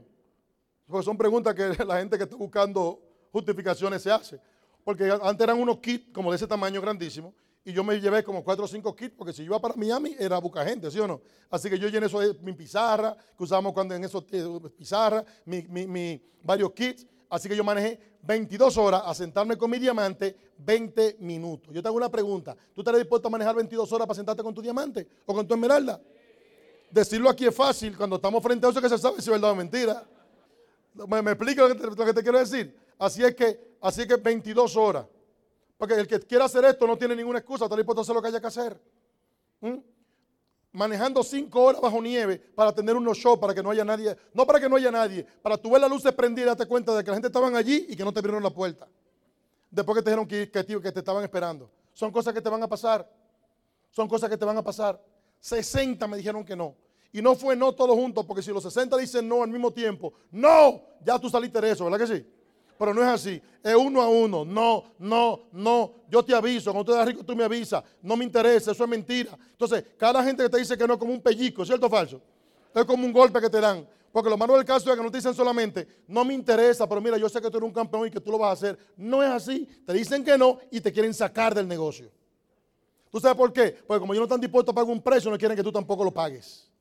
Porque 0.87 1.05
son 1.05 1.17
preguntas 1.17 1.53
que 1.53 1.83
la 1.85 1.99
gente 1.99 2.17
que 2.17 2.23
está 2.23 2.35
buscando 2.35 2.99
justificaciones 3.31 4.01
se 4.01 4.11
hace. 4.11 4.41
Porque 4.89 5.07
antes 5.21 5.43
eran 5.43 5.61
unos 5.61 5.77
kits 5.77 6.11
como 6.11 6.31
de 6.31 6.35
ese 6.35 6.47
tamaño 6.47 6.81
grandísimo. 6.81 7.31
Y 7.63 7.71
yo 7.71 7.83
me 7.83 8.01
llevé 8.01 8.23
como 8.23 8.43
cuatro 8.43 8.65
o 8.65 8.67
cinco 8.67 8.95
kits, 8.95 9.13
porque 9.15 9.31
si 9.31 9.43
iba 9.43 9.61
para 9.61 9.75
Miami 9.75 10.15
era 10.17 10.39
busca 10.39 10.65
gente, 10.65 10.89
¿sí 10.89 10.99
o 10.99 11.07
no? 11.07 11.21
Así 11.47 11.69
que 11.69 11.77
yo 11.77 11.87
llené 11.89 12.07
eso 12.07 12.19
mi 12.41 12.53
pizarra, 12.53 13.15
que 13.37 13.43
usábamos 13.43 13.71
cuando 13.73 13.93
en 13.93 14.03
esos 14.03 14.25
eh, 14.31 14.43
pizarra, 14.75 15.23
mi, 15.45 16.19
varios 16.41 16.71
kits. 16.71 17.05
Así 17.29 17.47
que 17.47 17.55
yo 17.55 17.63
manejé 17.63 17.99
22 18.23 18.77
horas 18.77 19.03
a 19.05 19.13
sentarme 19.13 19.59
con 19.59 19.69
mi 19.69 19.77
diamante 19.77 20.35
20 20.57 21.17
minutos. 21.19 21.71
Yo 21.71 21.83
te 21.83 21.87
hago 21.87 21.97
una 21.97 22.09
pregunta. 22.09 22.57
¿Tú 22.73 22.81
estarías 22.81 23.03
dispuesto 23.03 23.27
a 23.27 23.31
manejar 23.31 23.55
22 23.55 23.91
horas 23.91 24.07
para 24.07 24.15
sentarte 24.15 24.41
con 24.41 24.55
tu 24.55 24.61
diamante 24.63 25.07
o 25.27 25.35
con 25.35 25.47
tu 25.47 25.53
esmeralda? 25.53 26.01
Decirlo 26.89 27.29
aquí 27.29 27.45
es 27.45 27.53
fácil. 27.53 27.95
Cuando 27.95 28.15
estamos 28.15 28.41
frente 28.41 28.65
a 28.65 28.71
eso 28.71 28.81
que 28.81 28.89
se 28.89 28.97
sabe 28.97 29.17
si 29.17 29.29
es 29.29 29.29
verdad 29.29 29.51
o 29.51 29.55
mentira. 29.55 30.03
¿Me, 31.07 31.21
me 31.21 31.33
explico 31.33 31.67
lo 31.67 32.05
que, 32.05 32.13
te, 32.13 32.23
quiero 32.23 32.39
decir? 32.39 32.75
Así 32.97 33.23
es 33.23 33.35
que, 33.35 33.68
así 33.81 34.07
que 34.07 34.15
22 34.15 34.75
horas. 34.75 35.05
Porque 35.77 35.93
el 35.93 36.07
que 36.07 36.19
quiera 36.19 36.45
hacer 36.45 36.65
esto 36.65 36.85
no 36.85 36.97
tiene 36.97 37.15
ninguna 37.15 37.39
excusa, 37.39 37.63
está 37.63 37.75
dispuesto 37.77 38.01
a 38.01 38.03
hacer 38.03 38.13
lo 38.13 38.21
que 38.21 38.27
haya 38.27 38.41
que 38.41 38.47
hacer. 38.47 38.81
¿Mm? 39.61 39.77
Manejando 40.73 41.23
cinco 41.23 41.63
horas 41.63 41.81
bajo 41.81 42.01
nieve 42.01 42.37
para 42.37 42.73
tener 42.73 42.95
unos 42.95 43.17
shows, 43.17 43.39
para 43.39 43.55
que 43.55 43.63
no 43.63 43.71
haya 43.71 43.85
nadie, 43.85 44.15
no 44.33 44.45
para 44.45 44.59
que 44.59 44.67
no 44.67 44.75
haya 44.75 44.91
nadie, 44.91 45.25
para 45.41 45.57
tu 45.57 45.71
ver 45.71 45.79
la 45.81 45.87
luz 45.87 46.03
prendida 46.15 46.43
y 46.43 46.47
darte 46.47 46.65
cuenta 46.65 46.93
de 46.95 47.03
que 47.03 47.09
la 47.09 47.15
gente 47.15 47.27
estaban 47.27 47.55
allí 47.55 47.87
y 47.89 47.95
que 47.95 48.03
no 48.03 48.11
te 48.11 48.19
abrieron 48.19 48.43
la 48.43 48.49
puerta. 48.49 48.87
Después 49.71 49.97
que 49.97 50.03
te 50.03 50.09
dijeron 50.09 50.27
que, 50.27 50.51
que, 50.51 50.81
que 50.81 50.91
te 50.91 50.99
estaban 50.99 51.23
esperando. 51.23 51.71
Son 51.93 52.11
cosas 52.11 52.33
que 52.33 52.41
te 52.41 52.49
van 52.49 52.61
a 52.61 52.67
pasar. 52.67 53.09
Son 53.89 54.07
cosas 54.07 54.29
que 54.29 54.37
te 54.37 54.45
van 54.45 54.57
a 54.57 54.63
pasar. 54.63 55.01
60 55.39 56.05
me 56.07 56.17
dijeron 56.17 56.43
que 56.43 56.55
no. 56.55 56.75
Y 57.13 57.21
no 57.21 57.35
fue 57.35 57.55
no 57.55 57.73
todos 57.73 57.95
juntos, 57.95 58.25
porque 58.25 58.43
si 58.43 58.51
los 58.51 58.63
60 58.63 58.97
dicen 58.97 59.27
no 59.27 59.43
al 59.43 59.49
mismo 59.49 59.71
tiempo, 59.71 60.13
no, 60.31 60.81
ya 61.03 61.17
tú 61.17 61.29
saliste 61.29 61.61
de 61.61 61.71
eso, 61.71 61.85
¿verdad 61.85 61.99
que 61.99 62.07
sí? 62.07 62.38
Pero 62.79 62.93
no 62.93 63.01
es 63.01 63.09
así, 63.09 63.41
es 63.61 63.75
uno 63.75 64.01
a 64.01 64.07
uno, 64.07 64.45
no, 64.45 64.85
no, 64.99 65.49
no, 65.51 65.95
yo 66.09 66.23
te 66.23 66.33
aviso, 66.33 66.71
cuando 66.71 66.89
tú 66.89 66.97
eres 66.97 67.07
rico 67.07 67.25
tú 67.25 67.35
me 67.35 67.43
avisas, 67.43 67.83
no 68.01 68.15
me 68.15 68.23
interesa, 68.23 68.71
eso 68.71 68.85
es 68.85 68.89
mentira. 68.89 69.37
Entonces, 69.51 69.83
cada 69.97 70.23
gente 70.23 70.43
que 70.43 70.49
te 70.49 70.57
dice 70.59 70.77
que 70.77 70.87
no 70.87 70.93
es 70.93 70.99
como 70.99 71.11
un 71.11 71.21
pellizco, 71.21 71.65
¿cierto 71.65 71.87
o 71.87 71.89
falso? 71.89 72.21
Es 72.73 72.85
como 72.85 73.05
un 73.05 73.11
golpe 73.11 73.41
que 73.41 73.49
te 73.49 73.59
dan. 73.59 73.85
Porque 74.13 74.29
lo 74.29 74.37
malo 74.37 74.55
del 74.55 74.63
caso 74.63 74.89
es 74.89 74.97
que 74.97 75.03
no 75.03 75.11
te 75.11 75.17
dicen 75.17 75.33
solamente, 75.33 75.85
no 76.07 76.23
me 76.23 76.33
interesa, 76.33 76.87
pero 76.87 77.01
mira, 77.01 77.17
yo 77.17 77.27
sé 77.27 77.41
que 77.41 77.49
tú 77.49 77.57
eres 77.57 77.67
un 77.67 77.73
campeón 77.73 78.07
y 78.07 78.11
que 78.11 78.21
tú 78.21 78.31
lo 78.31 78.37
vas 78.37 78.51
a 78.51 78.53
hacer. 78.53 78.79
No 78.95 79.21
es 79.21 79.29
así. 79.29 79.67
Te 79.85 79.91
dicen 79.91 80.23
que 80.23 80.37
no 80.37 80.59
y 80.71 80.79
te 80.79 80.93
quieren 80.93 81.13
sacar 81.13 81.53
del 81.53 81.67
negocio. 81.67 82.09
¿Tú 83.11 83.19
sabes 83.19 83.35
por 83.35 83.51
qué? 83.51 83.75
Porque 83.85 83.99
como 83.99 84.13
ellos 84.13 84.21
no 84.21 84.25
están 84.25 84.39
dispuestos 84.39 84.71
a 84.71 84.75
pagar 84.75 84.89
un 84.89 85.01
precio, 85.01 85.29
no 85.29 85.37
quieren 85.37 85.57
que 85.57 85.63
tú 85.63 85.71
tampoco 85.71 86.05
lo 86.05 86.13
pagues. 86.13 86.71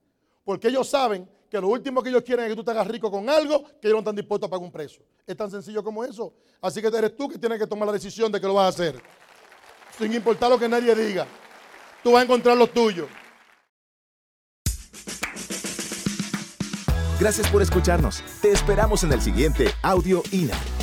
Porque 0.44 0.68
ellos 0.68 0.88
saben 0.88 1.28
que 1.50 1.60
lo 1.60 1.68
último 1.68 2.02
que 2.02 2.10
ellos 2.10 2.22
quieren 2.22 2.44
es 2.44 2.50
que 2.50 2.56
tú 2.56 2.64
te 2.64 2.70
hagas 2.70 2.86
rico 2.86 3.10
con 3.10 3.28
algo 3.28 3.64
que 3.80 3.88
ellos 3.88 3.94
no 3.94 3.98
están 3.98 4.16
dispuestos 4.16 4.48
a 4.48 4.50
pagar 4.50 4.64
un 4.64 4.72
precio. 4.72 5.02
Es 5.26 5.36
tan 5.36 5.50
sencillo 5.50 5.82
como 5.82 6.04
eso. 6.04 6.34
Así 6.60 6.80
que 6.80 6.88
eres 6.88 7.16
tú 7.16 7.28
que 7.28 7.38
tienes 7.38 7.58
que 7.58 7.66
tomar 7.66 7.86
la 7.86 7.92
decisión 7.92 8.30
de 8.30 8.40
que 8.40 8.46
lo 8.46 8.54
vas 8.54 8.66
a 8.66 8.68
hacer. 8.68 9.02
Sin 9.96 10.12
importar 10.12 10.50
lo 10.50 10.58
que 10.58 10.68
nadie 10.68 10.94
diga. 10.94 11.26
Tú 12.02 12.12
vas 12.12 12.20
a 12.20 12.24
encontrar 12.24 12.56
lo 12.56 12.66
tuyo. 12.66 13.08
Gracias 17.18 17.50
por 17.50 17.62
escucharnos. 17.62 18.22
Te 18.40 18.52
esperamos 18.52 19.02
en 19.02 19.12
el 19.12 19.20
siguiente 19.20 19.72
Audio 19.82 20.22
INA. 20.30 20.77